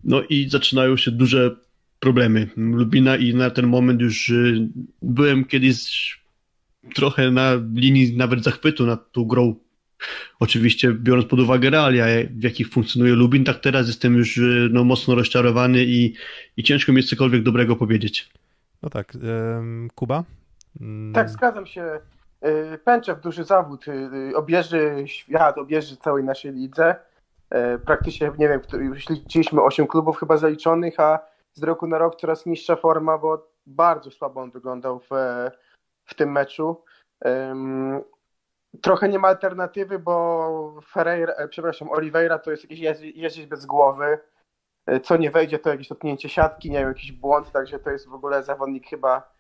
[0.05, 1.57] no i zaczynają się duże
[2.01, 4.69] problemy Lubina i na ten moment już y,
[5.03, 6.23] byłem kiedyś
[6.95, 9.55] trochę na linii nawet zachwytu nad tą grą.
[10.41, 14.85] Oczywiście biorąc pod uwagę realia, w jakich funkcjonuje Lubin, tak teraz jestem już y, no,
[14.85, 16.15] mocno rozczarowany i,
[16.57, 18.29] i ciężko mi jest cokolwiek dobrego powiedzieć.
[18.83, 19.13] No tak,
[19.95, 20.25] Kuba?
[20.81, 22.01] Mm, Tak, zgadzam się.
[22.75, 23.93] Y, Pęczew duży zawód, y,
[24.31, 26.95] y, objeżdży świat, objeżdży całej naszej lidze.
[27.55, 31.19] Y, Praktycznie, nie wiem, już liczyliśmy 8 klubów chyba zaliczonych, a
[31.55, 35.09] z roku na rok coraz niższa forma, bo bardzo słabo on wyglądał w,
[36.05, 36.85] w tym meczu.
[38.83, 43.67] Trochę nie ma alternatywy, bo Ferreira, e, przepraszam, Oliveira to jest jakiś jeździ- jeździć bez
[43.67, 44.19] głowy.
[44.91, 48.09] Y, Co nie wejdzie, to jakieś dotknięcie siatki, nie wiem, jakiś błąd, także to jest
[48.09, 49.33] w ogóle zawodnik chyba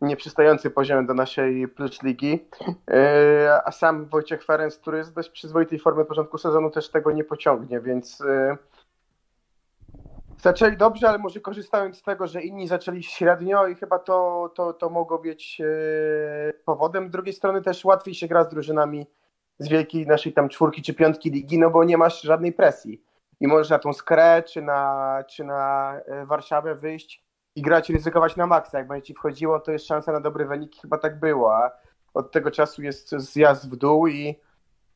[0.00, 2.48] nieprzystający poziomem do naszej Plus Ligi.
[2.88, 6.90] Yy, A sam Wojciech Ferenc, który jest w dość przyzwoitej formie od początku sezonu, też
[6.90, 8.58] tego nie pociągnie, więc yy,
[10.44, 14.72] Zaczęli dobrze, ale może korzystając z tego, że inni zaczęli średnio i chyba to, to,
[14.72, 15.64] to mogło być e,
[16.64, 17.08] powodem.
[17.08, 19.06] Z drugiej strony też łatwiej się gra z drużynami
[19.58, 23.02] z wielkiej naszej tam czwórki czy piątki ligi, no bo nie masz żadnej presji.
[23.40, 27.24] I możesz na tą Skrę czy na, czy na e, Warszawę wyjść
[27.56, 28.78] i grać, ryzykować na maksa.
[28.78, 30.80] Jak będzie ci wchodziło, to jest szansa na dobre wyniki.
[30.80, 31.70] Chyba tak było, a
[32.14, 34.34] od tego czasu jest zjazd w dół i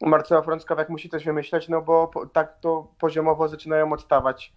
[0.01, 4.53] Marcela Frąckowiak musi coś wymyśleć, no bo po, tak to poziomowo zaczynają odstawać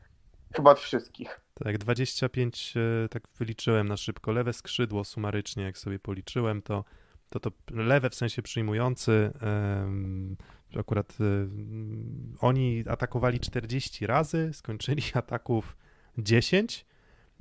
[0.55, 1.39] chyba od wszystkich.
[1.63, 2.73] Tak, 25,
[3.05, 4.31] e, tak wyliczyłem na szybko.
[4.31, 6.83] Lewe skrzydło sumarycznie, jak sobie policzyłem, to
[7.31, 9.31] to, to lewe w sensie przyjmujący,
[10.79, 11.23] akurat e,
[12.39, 15.77] oni atakowali 40 razy, skończyli ataków
[16.17, 16.85] 10,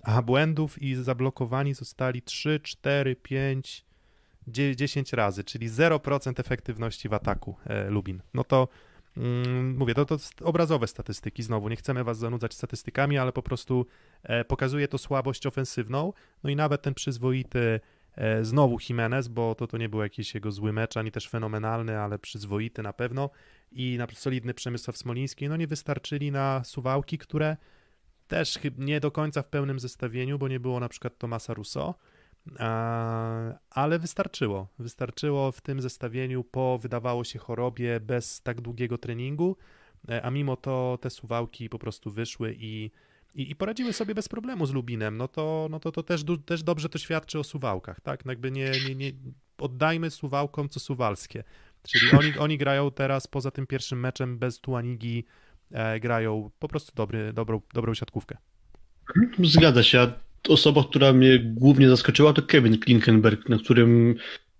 [0.03, 3.85] a błędów i zablokowani zostali 3, 4, 5,
[4.77, 8.23] 10 razy, czyli 0% efektywności w ataku e, Lubin.
[8.35, 8.69] No to
[9.17, 13.87] mm, mówię, to, to obrazowe statystyki, znowu nie chcemy was zanudzać statystykami, ale po prostu
[14.23, 16.13] e, pokazuje to słabość ofensywną,
[16.45, 17.81] no i nawet ten przyzwoity
[18.43, 22.19] znowu Jimenez, bo to, to nie był jakiś jego zły mecz, ani też fenomenalny, ale
[22.19, 23.31] przyzwoity na pewno.
[23.73, 27.57] I na solidny Przemysław Smoliński, no nie wystarczyli na Suwałki, które
[28.29, 31.95] też nie do końca w pełnym zestawieniu, bo nie było na przykład Tomasa Russo,
[33.71, 34.69] ale wystarczyło.
[34.79, 39.57] Wystarczyło w tym zestawieniu po, wydawało się, chorobie, bez tak długiego treningu,
[40.09, 42.91] e, a mimo to te suwałki po prostu wyszły i,
[43.35, 45.17] i, i poradziły sobie bez problemu z Lubinem.
[45.17, 48.25] No to, no to, to też, też dobrze to świadczy o suwałkach, tak?
[48.25, 49.13] No jakby nie, nie, nie
[49.59, 51.45] oddajmy suwałkom co suwalskie.
[51.89, 55.25] Czyli oni, oni grają teraz poza tym pierwszym meczem bez Tuanigi,
[55.73, 58.37] e, grają po prostu dobry, dobrą, dobrą siatkówkę.
[59.39, 60.13] Zgadza się
[60.49, 64.15] osoba, która mnie głównie zaskoczyła, to Kevin Klinkenberg, na którym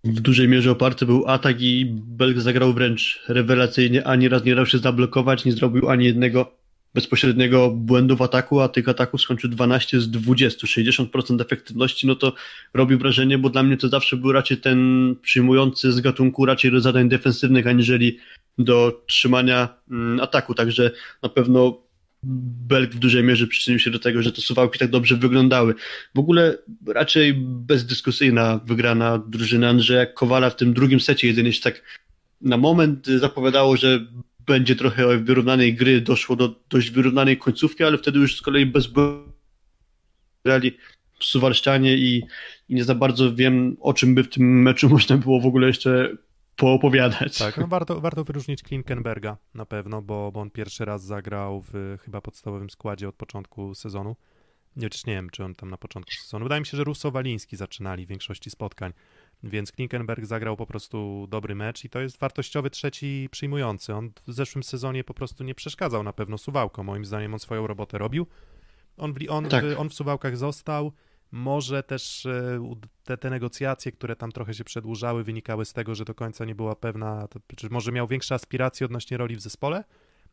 [0.05, 4.07] w dużej mierze oparty był atak i Belg zagrał wręcz rewelacyjnie.
[4.07, 6.60] Ani raz nie dał się zablokować, nie zrobił ani jednego
[6.95, 12.33] bezpośredniego błędu w ataku, a tych ataków skończył 12 z 20, 60% efektywności, no to
[12.75, 16.81] robi wrażenie, bo dla mnie to zawsze był raczej ten przyjmujący z gatunku raczej do
[16.81, 18.19] zadań defensywnych, aniżeli
[18.59, 20.91] do trzymania mm, ataku, także
[21.23, 21.91] na pewno
[22.23, 25.75] Belg w dużej mierze przyczynił się do tego, że te suwałki tak dobrze wyglądały.
[26.15, 31.83] W ogóle raczej bezdyskusyjna wygrana drużyna Andrzeja Kowala w tym drugim secie, jedynie się tak
[32.41, 34.07] na moment zapowiadało, że
[34.47, 38.89] będzie trochę wyrównanej gry, doszło do dość wyrównanej końcówki, ale wtedy już z kolei bez
[40.45, 40.77] grali
[41.21, 42.23] Suwalszczanie i,
[42.69, 45.67] i nie za bardzo wiem, o czym by w tym meczu można było w ogóle
[45.67, 46.17] jeszcze
[46.57, 47.39] poopowiadać.
[47.39, 51.97] Tak, no warto, warto wyróżnić Klinkenberga na pewno, bo, bo on pierwszy raz zagrał w
[52.05, 54.17] chyba podstawowym składzie od początku sezonu.
[54.77, 56.45] Nie, nie wiem, czy on tam na początku sezonu.
[56.45, 58.93] Wydaje mi się, że Russo-Waliński zaczynali w większości spotkań,
[59.43, 63.95] więc Klinkenberg zagrał po prostu dobry mecz i to jest wartościowy trzeci przyjmujący.
[63.95, 66.87] On w zeszłym sezonie po prostu nie przeszkadzał na pewno Suwałkom.
[66.87, 68.27] Moim zdaniem on swoją robotę robił.
[68.97, 69.65] On w, on, tak.
[69.79, 70.93] on w Suwałkach został,
[71.33, 72.61] może też e,
[73.05, 76.55] te, te negocjacje, które tam trochę się przedłużały, wynikały z tego, że do końca nie
[76.55, 79.85] była pewna, to, czy może miał większe aspiracje odnośnie roli w zespole,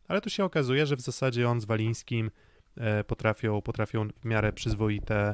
[0.08, 2.32] ale tu się okazuje, że w zasadzie on z Walińskim
[2.78, 5.34] e, potrafią, potrafią w miarę przyzwoite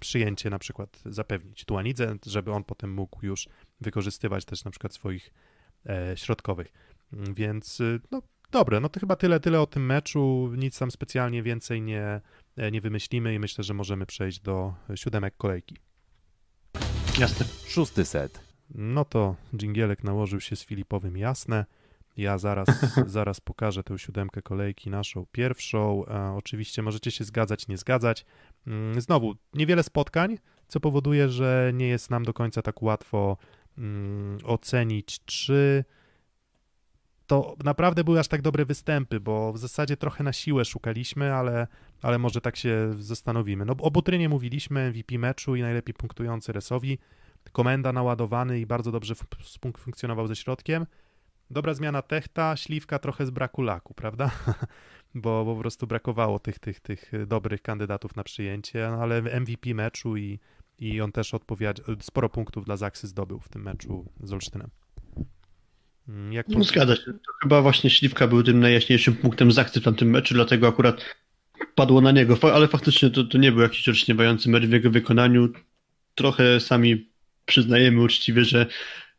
[0.00, 3.48] przyjęcie na przykład zapewnić Tuanidze, żeby on potem mógł już
[3.80, 5.32] wykorzystywać też na przykład swoich
[6.14, 6.72] środkowych.
[7.12, 11.82] Więc no dobre, no to chyba tyle, tyle o tym meczu, nic tam specjalnie więcej
[11.82, 12.20] nie,
[12.56, 15.76] E, nie wymyślimy i myślę, że możemy przejść do siódemek kolejki.
[17.18, 17.46] Jasne.
[17.66, 18.40] Szósty set.
[18.74, 21.66] No to dżingielek nałożył się z Filipowym jasne.
[22.16, 22.68] Ja zaraz,
[23.06, 26.06] zaraz pokażę tę siódemkę kolejki, naszą pierwszą.
[26.06, 28.24] E, oczywiście możecie się zgadzać, nie zgadzać.
[28.66, 30.38] Mm, znowu, niewiele spotkań,
[30.68, 33.36] co powoduje, że nie jest nam do końca tak łatwo
[33.78, 35.84] mm, ocenić, czy
[37.26, 41.66] to naprawdę były aż tak dobre występy, bo w zasadzie trochę na siłę szukaliśmy, ale,
[42.02, 43.64] ale może tak się zastanowimy.
[43.64, 46.98] No o Butrynie mówiliśmy, MVP meczu i najlepiej punktujący Resowi.
[47.52, 49.14] Komenda naładowany i bardzo dobrze
[49.78, 50.86] funkcjonował ze środkiem.
[51.50, 54.30] Dobra zmiana Techta, Śliwka trochę z braku laku, prawda?
[55.14, 59.74] bo, bo po prostu brakowało tych, tych, tych dobrych kandydatów na przyjęcie, no ale MVP
[59.74, 60.38] meczu i,
[60.78, 64.70] i on też odpowiada, sporo punktów dla Zaksy zdobył w tym meczu z Olsztynem.
[66.08, 67.12] Mm, jak no, zgadza się.
[67.12, 71.16] To chyba właśnie Śliwka był tym najjaśniejszym punktem z akcji w tamtym meczu, dlatego akurat
[71.74, 72.38] padło na niego.
[72.54, 75.48] Ale faktycznie to, to nie był jakiś rozśniewający mecz w jego wykonaniu.
[76.14, 77.10] Trochę sami
[77.44, 78.66] przyznajemy uczciwie, że,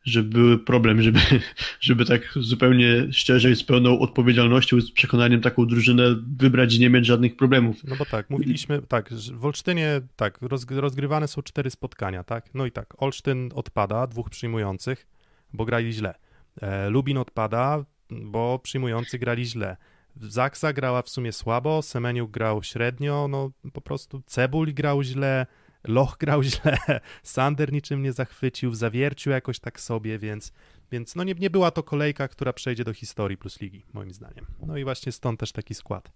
[0.08, 1.20] że był problem, żeby,
[1.80, 6.90] żeby tak zupełnie szczerze i z pełną odpowiedzialnością, z przekonaniem taką drużynę wybrać i nie
[6.90, 7.84] mieć żadnych problemów.
[7.84, 10.40] No bo tak, mówiliśmy, tak, w Olsztynie tak,
[10.72, 12.50] rozgrywane są cztery spotkania, tak?
[12.54, 15.08] No i tak, Olsztyn odpada, dwóch przyjmujących,
[15.54, 16.14] bo grali źle.
[16.62, 19.78] E, Lubin odpada, bo przyjmujący grali źle.
[20.22, 25.46] Zaksa grała w sumie słabo, Semeniuk grał średnio, no po prostu Cebul grał źle,
[25.88, 26.78] Loch grał źle,
[27.24, 30.54] Sander niczym nie zachwycił, w Zawierciu jakoś tak sobie, więc,
[30.92, 34.46] więc no nie, nie była to kolejka, która przejdzie do historii plus ligi, moim zdaniem.
[34.68, 36.12] No i właśnie stąd też taki skład.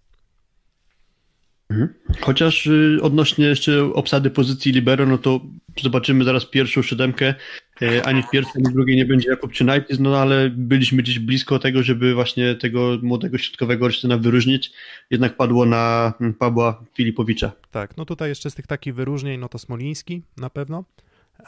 [1.81, 1.93] Mhm.
[2.21, 5.41] Chociaż y, odnośnie jeszcze obsady pozycji libero, no to
[5.81, 7.33] zobaczymy zaraz pierwszą siódemkę.
[7.81, 11.19] E, ani w pierwszej, ani w drugiej nie będzie Jakub Czynajtis, no ale byliśmy gdzieś
[11.19, 14.71] blisko tego, żeby właśnie tego młodego środkowego Olsztyna wyróżnić.
[15.09, 17.51] Jednak padło na Pawła Filipowicza.
[17.71, 20.83] Tak, no tutaj jeszcze z tych takich wyróżnień, no to Smoliński na pewno.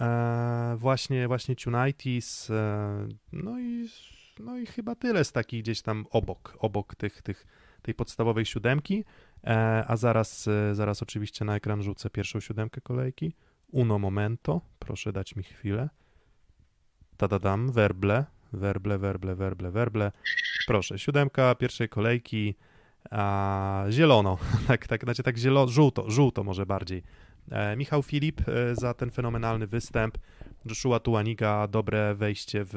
[0.02, 3.88] E, właśnie, właśnie Tunaitis, e, no i
[4.40, 7.48] no i chyba tyle z takich gdzieś tam obok, obok tych, tych,
[7.82, 9.04] tej podstawowej siódemki.
[9.44, 13.36] E, a zaraz, e, zaraz oczywiście na ekran rzucę pierwszą siódemkę kolejki.
[13.72, 15.90] Uno momento, proszę dać mi chwilę.
[17.18, 20.12] Tadadam, werble, werble, werble, werble, werble.
[20.68, 22.56] Proszę, siódemka pierwszej kolejki,
[23.12, 24.38] a zielono,
[24.68, 27.04] tak, tak, znaczy tak zielo, żółto, żółto może bardziej.
[27.52, 30.18] E, Michał Filip e, za ten fenomenalny występ.
[30.66, 32.76] Joshua Tuaniga, dobre wejście w,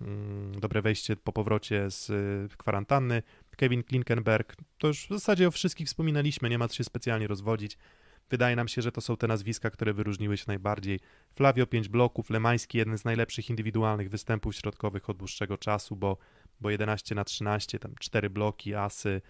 [0.00, 3.22] mm, dobre wejście po powrocie z y, kwarantanny.
[3.58, 7.78] Kevin Klinkenberg, to już w zasadzie o wszystkich wspominaliśmy, nie ma co się specjalnie rozwodzić.
[8.30, 11.00] Wydaje nam się, że to są te nazwiska, które wyróżniły się najbardziej.
[11.34, 16.16] Flavio 5 bloków, Lemański jeden z najlepszych indywidualnych występów środkowych od dłuższego czasu, bo,
[16.60, 19.20] bo 11 na 13, tam 4 bloki, asy,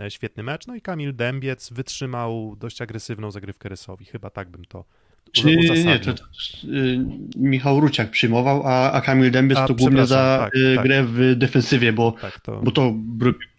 [0.00, 0.66] e, świetny mecz.
[0.66, 4.04] No i Kamil Dębiec wytrzymał dość agresywną zagrywkę Rysowi.
[4.04, 4.84] Chyba tak bym to
[5.44, 6.24] nie, nie, to, to,
[6.64, 6.98] y,
[7.36, 10.84] Michał Ruciak przyjmował, a, a Kamil Dębiec a, to głównie za tak, y, tak.
[10.84, 12.60] grę w defensywie, bo, tak, to...
[12.62, 12.94] bo to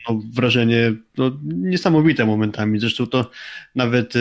[0.09, 2.79] no, wrażenie no, niesamowite momentami.
[2.79, 3.31] Zresztą to
[3.75, 4.19] nawet y,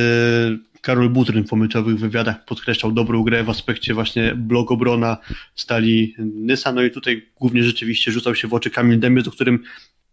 [0.80, 5.16] Karol Butryn w pomyczowych wywiadach podkreślał dobrą grę w aspekcie właśnie blok obrona
[5.54, 9.64] stali Nysa, no i tutaj głównie rzeczywiście rzucał się w oczy Kamil Dębiec, o którym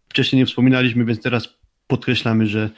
[0.09, 1.49] wcześniej nie wspominaliśmy, więc teraz
[1.87, 2.69] podkreślamy, że,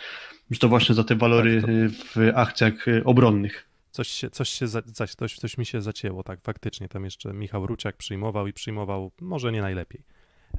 [0.52, 1.72] że to właśnie za te walory tak,
[2.16, 6.90] w akcjach obronnych coś, się, coś, się coś, coś, coś mi się zacięło, tak, faktycznie.
[6.90, 10.02] Tam jeszcze Michał Ruciak przyjmował i przyjmował może nie najlepiej.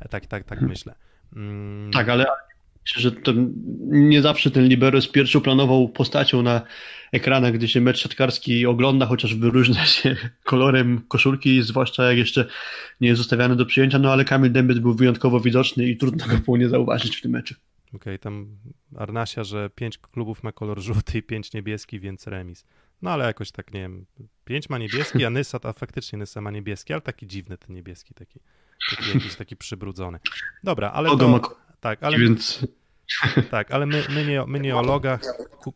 [0.01, 0.69] E, tak, tak, tak hmm.
[0.69, 0.95] myślę.
[1.37, 1.91] Mm.
[1.93, 2.27] Tak, ale
[2.83, 3.33] myślę, że to
[3.89, 6.61] nie zawsze ten libero jest pierwszoplanową postacią na
[7.13, 10.17] ekranach, gdy się mecz siatkarski ogląda, chociaż wyróżnia się
[10.51, 12.47] kolorem koszulki, zwłaszcza jak jeszcze
[13.01, 16.37] nie jest zostawiany do przyjęcia, no ale Kamil Dębiec był wyjątkowo widoczny i trudno go
[16.37, 17.55] było nie zauważyć w tym meczu.
[17.89, 18.57] Okej, okay, tam
[18.97, 22.65] Arnasia, że pięć klubów ma kolor żółty i pięć niebieski, więc remis.
[23.03, 24.07] No ale jakoś tak, nie wiem,
[24.45, 28.15] pięć ma niebieski, a Nysa, a faktycznie Nysa ma niebieski, ale taki dziwny ten niebieski,
[28.15, 28.41] taki,
[28.91, 30.19] taki jakiś taki przybrudzony.
[30.65, 31.41] Dobra, ale to,
[31.81, 32.67] tak, ale, więc...
[33.51, 35.21] tak, ale my, my, nie, my nie o logach.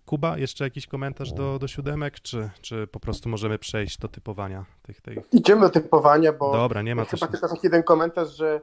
[0.07, 4.65] Kuba, jeszcze jakiś komentarz do, do siódemek, czy, czy po prostu możemy przejść do typowania
[4.83, 5.19] tych, tych...
[5.33, 8.61] Idziemy do typowania, bo Dobra, nie ma chyba tylko taki jeden komentarz, że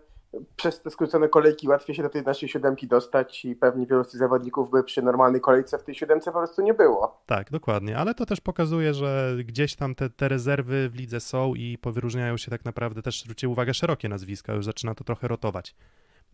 [0.55, 4.09] przez te skrócone kolejki łatwiej się do tej naszej siódemki dostać i pewnie wielu z
[4.09, 7.21] tych zawodników by przy normalnej kolejce w tej siódemce po prostu nie było.
[7.25, 11.55] Tak, dokładnie, ale to też pokazuje, że gdzieś tam te, te rezerwy w lidze są
[11.55, 15.75] i powyróżniają się tak naprawdę też, zwróćcie uwagę, szerokie nazwiska, już zaczyna to trochę rotować,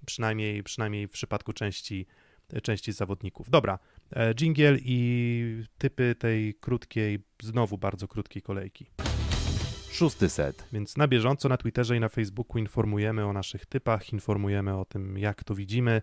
[0.05, 2.07] przynajmniej, przynajmniej w przypadku części,
[2.63, 3.49] części zawodników.
[3.49, 3.79] Dobra,
[4.35, 8.89] dżingiel i typy tej krótkiej, znowu bardzo krótkiej kolejki
[9.93, 10.67] szósty set.
[10.71, 15.17] Więc na bieżąco na Twitterze i na Facebooku informujemy o naszych typach, informujemy o tym,
[15.17, 16.01] jak to widzimy.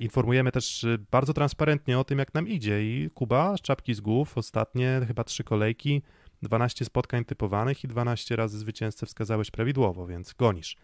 [0.00, 2.82] Informujemy też y, bardzo transparentnie o tym, jak nam idzie.
[2.82, 6.02] I Kuba, czapki z głów, ostatnie chyba trzy kolejki,
[6.42, 10.76] 12 spotkań typowanych i 12 razy zwycięzcę wskazałeś prawidłowo, więc gonisz.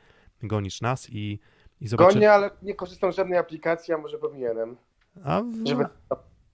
[0.43, 1.39] Gonisz nas i,
[1.81, 2.14] i zobaczymy.
[2.14, 4.77] Gonię, ale nie korzystam z żadnej aplikacji, a może powinienem.
[5.24, 5.68] A w...
[5.68, 5.87] Żeby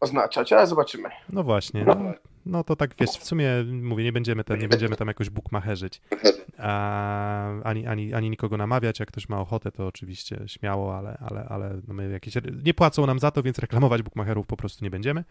[0.00, 1.08] oznaczać, ale zobaczymy.
[1.28, 1.84] No właśnie.
[1.84, 2.12] No,
[2.46, 6.00] no to tak wiesz, w sumie mówię, nie będziemy, ten, nie będziemy tam jakoś bukmacherzyć,
[6.58, 9.00] a, ani, ani, ani nikogo namawiać.
[9.00, 12.34] Jak ktoś ma ochotę, to oczywiście śmiało, ale, ale, ale no my jakieś,
[12.64, 15.24] nie płacą nam za to, więc reklamować bukmacherów po prostu nie będziemy.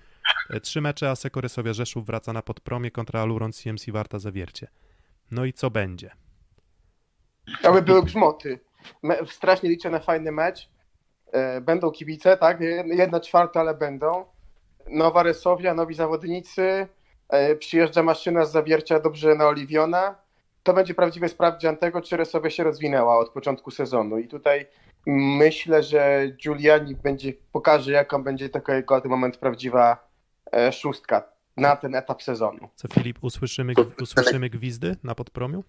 [0.50, 4.68] E, trzy mecze Aseko Rysowia Rzeszów wraca na podpromie kontra Aluron CMC Warta Zawiercie.
[5.32, 6.12] No i co będzie?
[7.64, 8.60] Aby były grzmoty.
[9.26, 10.70] Strasznie liczę na fajny mecz.
[11.32, 12.60] E, będą kibice, tak?
[12.86, 14.26] Jedna czwarta, ale będą.
[14.88, 16.88] Nowa Rysowia, nowi zawodnicy
[17.60, 20.16] przyjeżdża maszyna z zawiercia dobrze naoliwiona,
[20.64, 24.18] to będzie prawdziwy sprawdzian tego, czy Resowia się rozwinęła od początku sezonu.
[24.18, 24.66] I tutaj
[25.08, 30.10] myślę, że Giuliani będzie, pokaże, jaką będzie taka jego na ten moment prawdziwa
[30.54, 31.24] e, szóstka
[31.58, 32.70] na ten etap sezonu.
[32.76, 35.64] Co Filip, usłyszymy, usłyszymy gwizdy na podpromiu?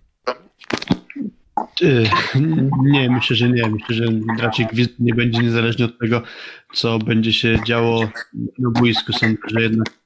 [2.83, 3.69] Nie, myślę, że nie.
[3.69, 4.05] Myślę, że
[4.39, 6.23] raczej gwizd nie będzie niezależnie od tego,
[6.75, 8.09] co będzie się działo
[8.59, 9.13] na boisku.
[9.13, 10.02] Sądzę, że jednak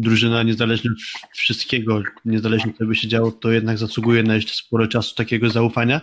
[0.00, 0.98] drużyna niezależnie od
[1.32, 6.00] wszystkiego, niezależnie co by się działo, to jednak zasługuje na jeszcze sporo czasu takiego zaufania.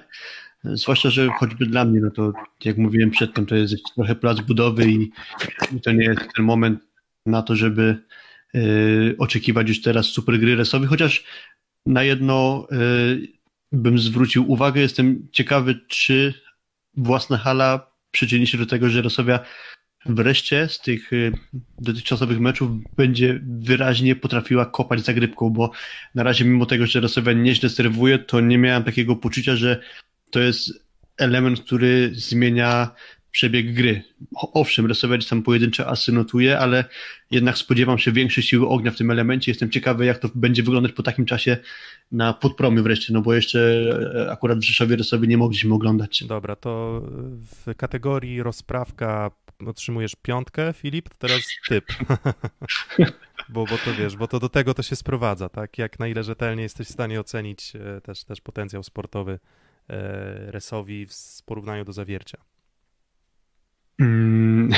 [0.64, 2.34] Zwłaszcza, że choćby dla mnie, no to
[2.66, 5.12] jak mówiłem przedtem, to jest trochę plac budowy i,
[5.76, 6.80] i to nie jest ten moment
[7.26, 7.98] na to, żeby
[8.56, 11.24] y, oczekiwać już teraz super gry resowej, chociaż
[11.86, 13.28] na jedno y,
[13.72, 16.34] bym zwrócił uwagę, jestem ciekawy, czy
[16.94, 19.40] własna hala przyczyni się do tego, że Rosowia
[20.10, 21.32] wreszcie z tych y,
[21.80, 25.72] dotychczasowych meczów będzie wyraźnie potrafiła kopać zagrywką, bo
[26.16, 29.82] na razie mimo tego, że Rosowia nieźle serwuje, to nie miałem takiego poczucia, że
[30.32, 30.88] to jest
[31.18, 32.92] element, który zmienia
[33.32, 34.04] przebieg gry.
[34.36, 36.86] Owszem, Rosowia tam pojedyncze asy notuje, ale
[37.32, 39.52] jednak spodziewam się większej siły ognia w tym elemencie.
[39.52, 41.58] Jestem ciekawy, jak to będzie wyglądać po takim czasie
[42.12, 43.60] na podpromie wreszcie, no bo jeszcze
[44.16, 46.24] e, akurat w Rzeszowie Rosowie nie mogliśmy oglądać.
[46.24, 47.02] Dobra, to
[47.66, 49.32] w kategorii rozprawka
[49.66, 51.86] otrzymujesz piątkę, Filip, to teraz typ.
[53.50, 55.78] bo, bo to wiesz, bo to do tego to się sprowadza, tak?
[55.78, 59.40] Jak na ile rzetelnie jesteś w stanie ocenić e, też, też potencjał sportowy
[59.90, 62.38] e, Resowi w porównaniu do zawiercia.
[64.00, 64.70] Mm.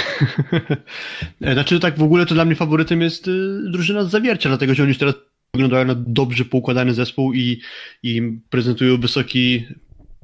[1.54, 4.84] znaczy tak w ogóle to dla mnie faworytem jest y, drużyna z zawiercia, dlatego że
[4.84, 5.16] oni już teraz
[5.54, 7.62] wyglądają na dobrze poukładany zespół i,
[8.04, 9.68] i prezentują wysoki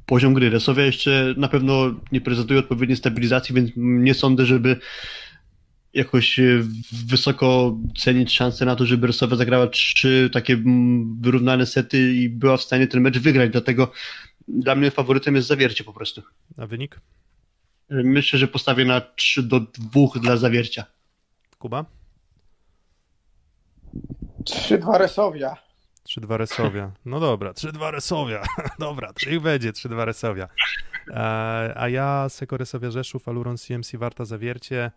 [0.06, 0.50] poziom gry.
[0.50, 4.76] Resowia jeszcze na pewno nie prezentuje odpowiedniej stabilizacji, więc nie sądzę, żeby
[5.92, 6.64] jakoś y,
[7.06, 10.56] wysoko cenić szansę na to, żeby Resowia zagrała trzy takie
[11.20, 13.92] wyrównane sety i była w stanie ten mecz wygrać, dlatego
[14.48, 16.22] dla mnie faworytem jest zawiercie po prostu.
[16.58, 17.00] A wynik?
[17.90, 20.84] Myślę, że postawię na 3 do 2 dla zawiercia.
[21.58, 21.84] Kuba?
[24.44, 25.65] 3-2 Resowia.
[26.06, 26.92] 3-2 Resowia.
[27.04, 28.42] No dobra, 3-2 Resowia.
[28.78, 30.48] dobra, niech będzie 3-2 Resowia.
[31.10, 34.90] E, a ja Seko Resowia Rzeszów, Aluron CMC Warta Zawiercie.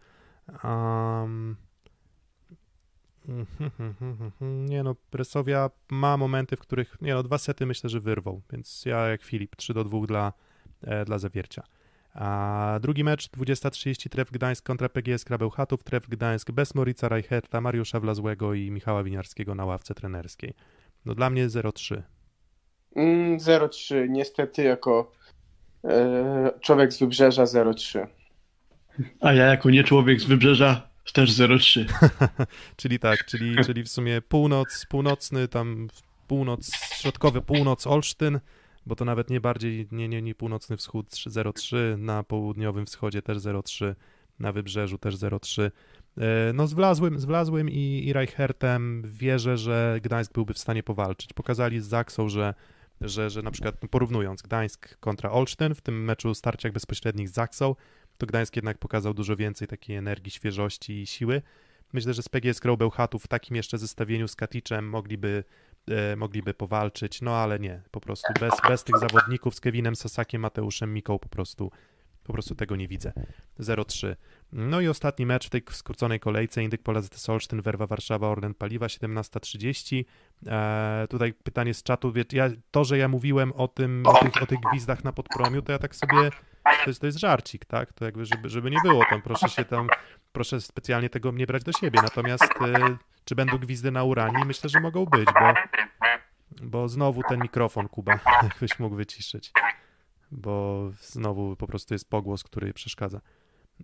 [0.64, 1.55] Um,
[4.70, 8.86] nie no, Resowia ma momenty, w których, nie no, dwa sety myślę, że wyrwał, więc
[8.86, 10.34] ja jak Filip, 3 do 2 dla,
[10.82, 11.64] e, dla Zawiercia.
[12.14, 15.84] A drugi mecz 20.30 Tref Gdańsk kontra PGS Krabełchatów.
[15.84, 20.53] Tref Gdańsk bez Morica Reicherta, Mariusza Wlazłego i Michała Winiarskiego na ławce trenerskiej.
[21.06, 22.02] No dla mnie 0-3.
[22.95, 24.10] Mm, 0-3.
[24.10, 25.12] Niestety jako
[25.84, 28.08] e, człowiek z Wybrzeża 0-3.
[29.20, 31.86] A ja jako nie człowiek z Wybrzeża też 0-3.
[32.78, 35.88] czyli tak, czyli, czyli w sumie północ, północny, tam
[36.28, 36.72] północ,
[37.02, 38.39] środkowy północ Olsztyn,
[38.86, 43.38] bo to nawet nie bardziej, nie, nie, nie północny wschód 0,3, na południowym wschodzie też
[43.38, 43.95] 0,3,
[44.39, 45.72] na wybrzeżu też 0,3.
[46.20, 50.84] E, no z Wlazłym, z Wlazłym i, i Reichertem wierzę, że Gdańsk byłby w stanie
[50.84, 51.34] powalczyć.
[51.34, 52.54] Pokazali z Zaksą, że,
[53.02, 57.76] że, że na przykład porównując Gdańsk kontra Olsztyn w tym meczu starciach bezpośrednich z Zaksą,
[58.18, 61.42] to Gdańsk jednak pokazał dużo więcej takiej energii, świeżości i siły.
[61.94, 65.44] Myślę, że z PGS Grą Bełchatów w takim jeszcze zestawieniu z Katiczem mogliby
[65.88, 70.42] e, mogliby powalczyć, no ale nie, po prostu bez, bez tych zawodników z Kevinem Sasakiem,
[70.42, 71.72] Mateuszem Miką po prostu
[72.30, 73.14] po prostu tego nie widzę.
[73.60, 74.16] 0-3.
[74.54, 78.54] No i ostatni mecz w tej skróconej kolejce, Indyk Pola ZS Olsztyn, Werwa Warszawa, Orlen
[78.54, 80.06] Paliwa, 17.30.
[80.47, 84.43] Eee, tutaj pytanie z czatu, wie, ja, to, że ja mówiłem o tym, o tych,
[84.43, 86.30] o tych gwizdach na podpromiu, to ja tak sobie,
[86.64, 89.66] to jest, to jest żarcik, tak, to jakby, żeby, żeby nie było tam, proszę się
[89.66, 89.88] tam,
[90.32, 94.45] proszę specjalnie tego nie brać do siebie, natomiast e, czy będą gwizdy na urani?
[94.45, 95.54] Myślę, że mogą być, bo,
[96.62, 99.52] bo znowu ten mikrofon, Kuba, jakbyś mógł wyciszyć
[100.32, 103.22] bo znowu po prostu jest pogłos, który przeszkadza.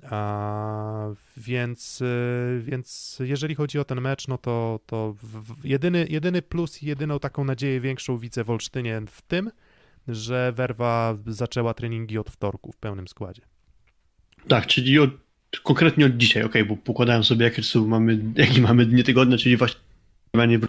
[0.04, 5.16] A, więc, y, więc jeżeli chodzi o ten mecz, no to, to
[5.64, 9.52] jedyny, jedyny plus i jedyną taką nadzieję większą widzę w Olsztynie w tym,
[10.08, 13.41] że Werwa zaczęła treningi od wtorku w pełnym składzie.
[14.48, 15.10] Tak, czyli od,
[15.64, 20.60] konkretnie od dzisiaj, ok, bo pokładałem sobie jakie mamy, jaki mamy dnie tygodnia, czyli właśnie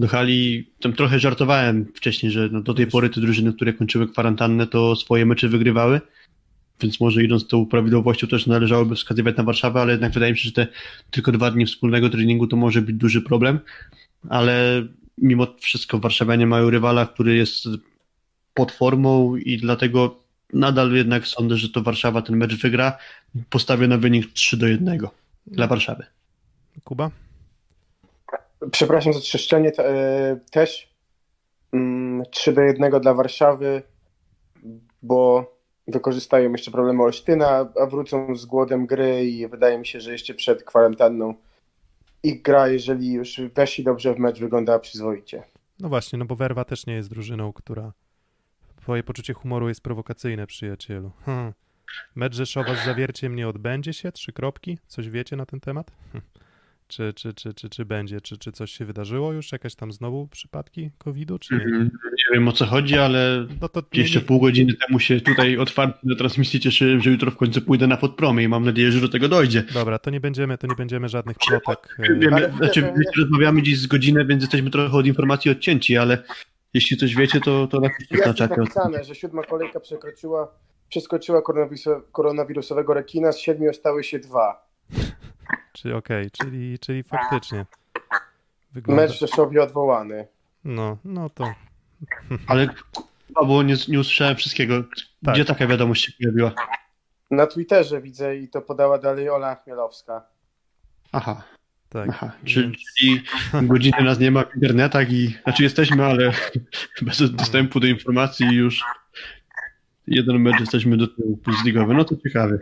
[0.00, 0.70] do hali.
[0.80, 4.96] Tam trochę żartowałem wcześniej, że no do tej pory te drużyny, które kończyły kwarantannę, to
[4.96, 6.00] swoje mecze wygrywały.
[6.82, 10.44] Więc może idąc tą prawidłowością też należałoby wskazywać na Warszawę, ale jednak wydaje mi się,
[10.44, 10.66] że te
[11.10, 13.60] tylko dwa dni wspólnego treningu to może być duży problem.
[14.28, 14.82] Ale
[15.18, 17.64] mimo wszystko warszawianie mają rywala, który jest
[18.54, 20.22] pod formą i dlatego
[20.52, 22.98] nadal jednak sądzę, że to Warszawa ten mecz wygra.
[23.50, 24.98] Postawię na wynik 3 do 1
[25.46, 26.06] dla Warszawy.
[26.84, 27.10] Kuba?
[28.70, 30.88] Przepraszam za trzeszczenie, e, też
[32.30, 33.82] 3 mm, do 1 dla Warszawy,
[35.02, 35.52] bo
[35.88, 40.34] wykorzystają jeszcze problemy Olsztyna, a wrócą z głodem gry i wydaje mi się, że jeszcze
[40.34, 41.34] przed kwarantanną
[42.22, 45.42] ich gra, jeżeli już weszli dobrze w mecz, wygląda przyzwoicie.
[45.80, 47.92] No właśnie, no bo Werwa też nie jest drużyną, która
[48.76, 51.10] twoje poczucie humoru jest prowokacyjne, przyjacielu.
[51.24, 51.52] Hmm.
[52.14, 54.12] Mecz Rzeszowa z Zawierciem nie odbędzie się?
[54.12, 54.78] Trzy kropki?
[54.86, 55.90] Coś wiecie na ten temat?
[56.12, 56.30] Hmm.
[56.88, 58.20] Czy, czy, czy, czy, czy będzie?
[58.20, 59.52] Czy, czy coś się wydarzyło już?
[59.52, 61.64] Jakieś tam znowu przypadki COVID-u, czy nie?
[61.64, 61.90] Mm,
[62.32, 65.98] wiem o co chodzi, ale No to jeszcze nie- pół godziny temu się tutaj otwarcie
[66.04, 69.08] na transmisji cieszyłem, że jutro w końcu pójdę na podpromy i mam nadzieję, że do
[69.08, 69.62] tego dojdzie.
[69.74, 71.96] Dobra, to nie będziemy, to nie będziemy żadnych plotek.
[71.98, 75.50] e, Wiem, Ale znaczy, wiecie, wiecie, rozmawiamy dziś z godzinę, więc jesteśmy trochę od informacji
[75.50, 76.22] odcięci, ale
[76.74, 78.54] jeśli coś wiecie, to, to napiszcie na Jest czacie.
[78.58, 80.48] napisane, że siódma kolejka przekroczyła,
[80.88, 84.71] przeskoczyła koronawiruso- koronawirusowego rekina, z siedmiu stały się dwa.
[85.72, 87.66] Czy okej, czyli, czyli faktycznie.
[88.72, 89.02] Wygląda...
[89.02, 90.26] Mecz w Rzeszowie odwołany.
[90.64, 91.54] No, no to
[92.46, 92.68] Ale
[93.46, 94.84] bo nie, nie usłyszałem wszystkiego.
[95.24, 95.34] Tak.
[95.34, 96.52] Gdzie taka wiadomość się pojawiła?
[97.30, 100.26] Na Twitterze widzę i to podała dalej Ola Chmielowska.
[101.12, 101.42] Aha,
[101.88, 102.08] tak.
[102.10, 102.32] aha.
[102.44, 103.22] Czy, Więc- Czyli
[103.62, 105.38] godziny nas nie ma w internetach i...
[105.42, 106.32] Znaczy jesteśmy, ale
[107.02, 108.84] bez dostępu do informacji już
[110.06, 111.94] jeden mecz jesteśmy do tyłu plus ligowy.
[111.94, 112.58] No to ciekawe.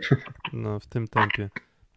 [0.53, 1.49] No, w tym tempie.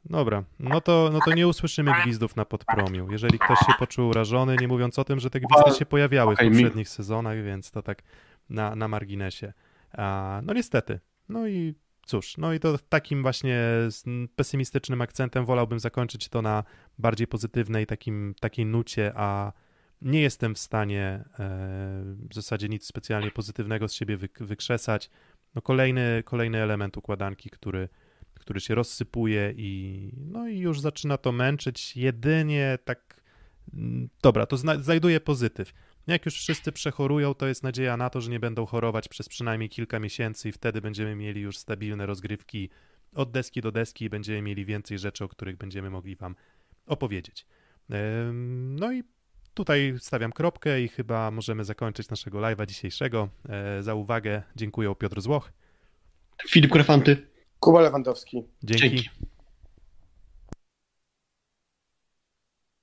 [0.04, 3.10] Dobra, no to, no to nie usłyszymy gwizdów na podpromiu.
[3.10, 6.38] Jeżeli ktoś się poczuł urażony, nie mówiąc o tym, że te gwizdy się pojawiały w
[6.38, 8.02] poprzednich sezonach, więc to tak
[8.50, 9.52] na, na marginesie.
[9.92, 11.00] A, no niestety.
[11.28, 11.74] No i
[12.06, 13.58] cóż, no i to takim właśnie
[13.88, 14.04] z
[14.36, 16.64] pesymistycznym akcentem wolałbym zakończyć to na
[16.98, 19.52] bardziej pozytywnej takim, takiej nucie, a
[20.02, 21.24] nie jestem w stanie e,
[22.30, 25.10] w zasadzie nic specjalnie pozytywnego z siebie wyk- wykrzesać.
[25.54, 27.88] No kolejny, kolejny element układanki, który,
[28.44, 31.96] który się rozsypuje i no i już zaczyna to męczyć.
[31.96, 33.20] Jedynie tak.
[33.74, 35.72] mm, Dobra, to zna, znajduję pozytyw.
[36.06, 39.68] Jak już wszyscy przechorują, to jest nadzieja na to, że nie będą chorować przez przynajmniej
[39.68, 42.70] kilka miesięcy i wtedy będziemy mieli już stabilne rozgrywki
[43.14, 46.34] od deski do deski i będziemy mieli więcej rzeczy, o których będziemy mogli Wam
[46.86, 47.46] opowiedzieć.
[48.76, 49.02] No i
[49.54, 53.28] tutaj stawiam kropkę i chyba możemy zakończyć naszego live'a dzisiejszego.
[53.48, 55.52] E, Za uwagę dziękuję Piotr Złoch.
[56.48, 57.26] Filip Krefanty.
[57.64, 58.44] Kuba Lewandowski.
[58.62, 58.82] Dzięki.
[58.90, 59.10] Dzięki.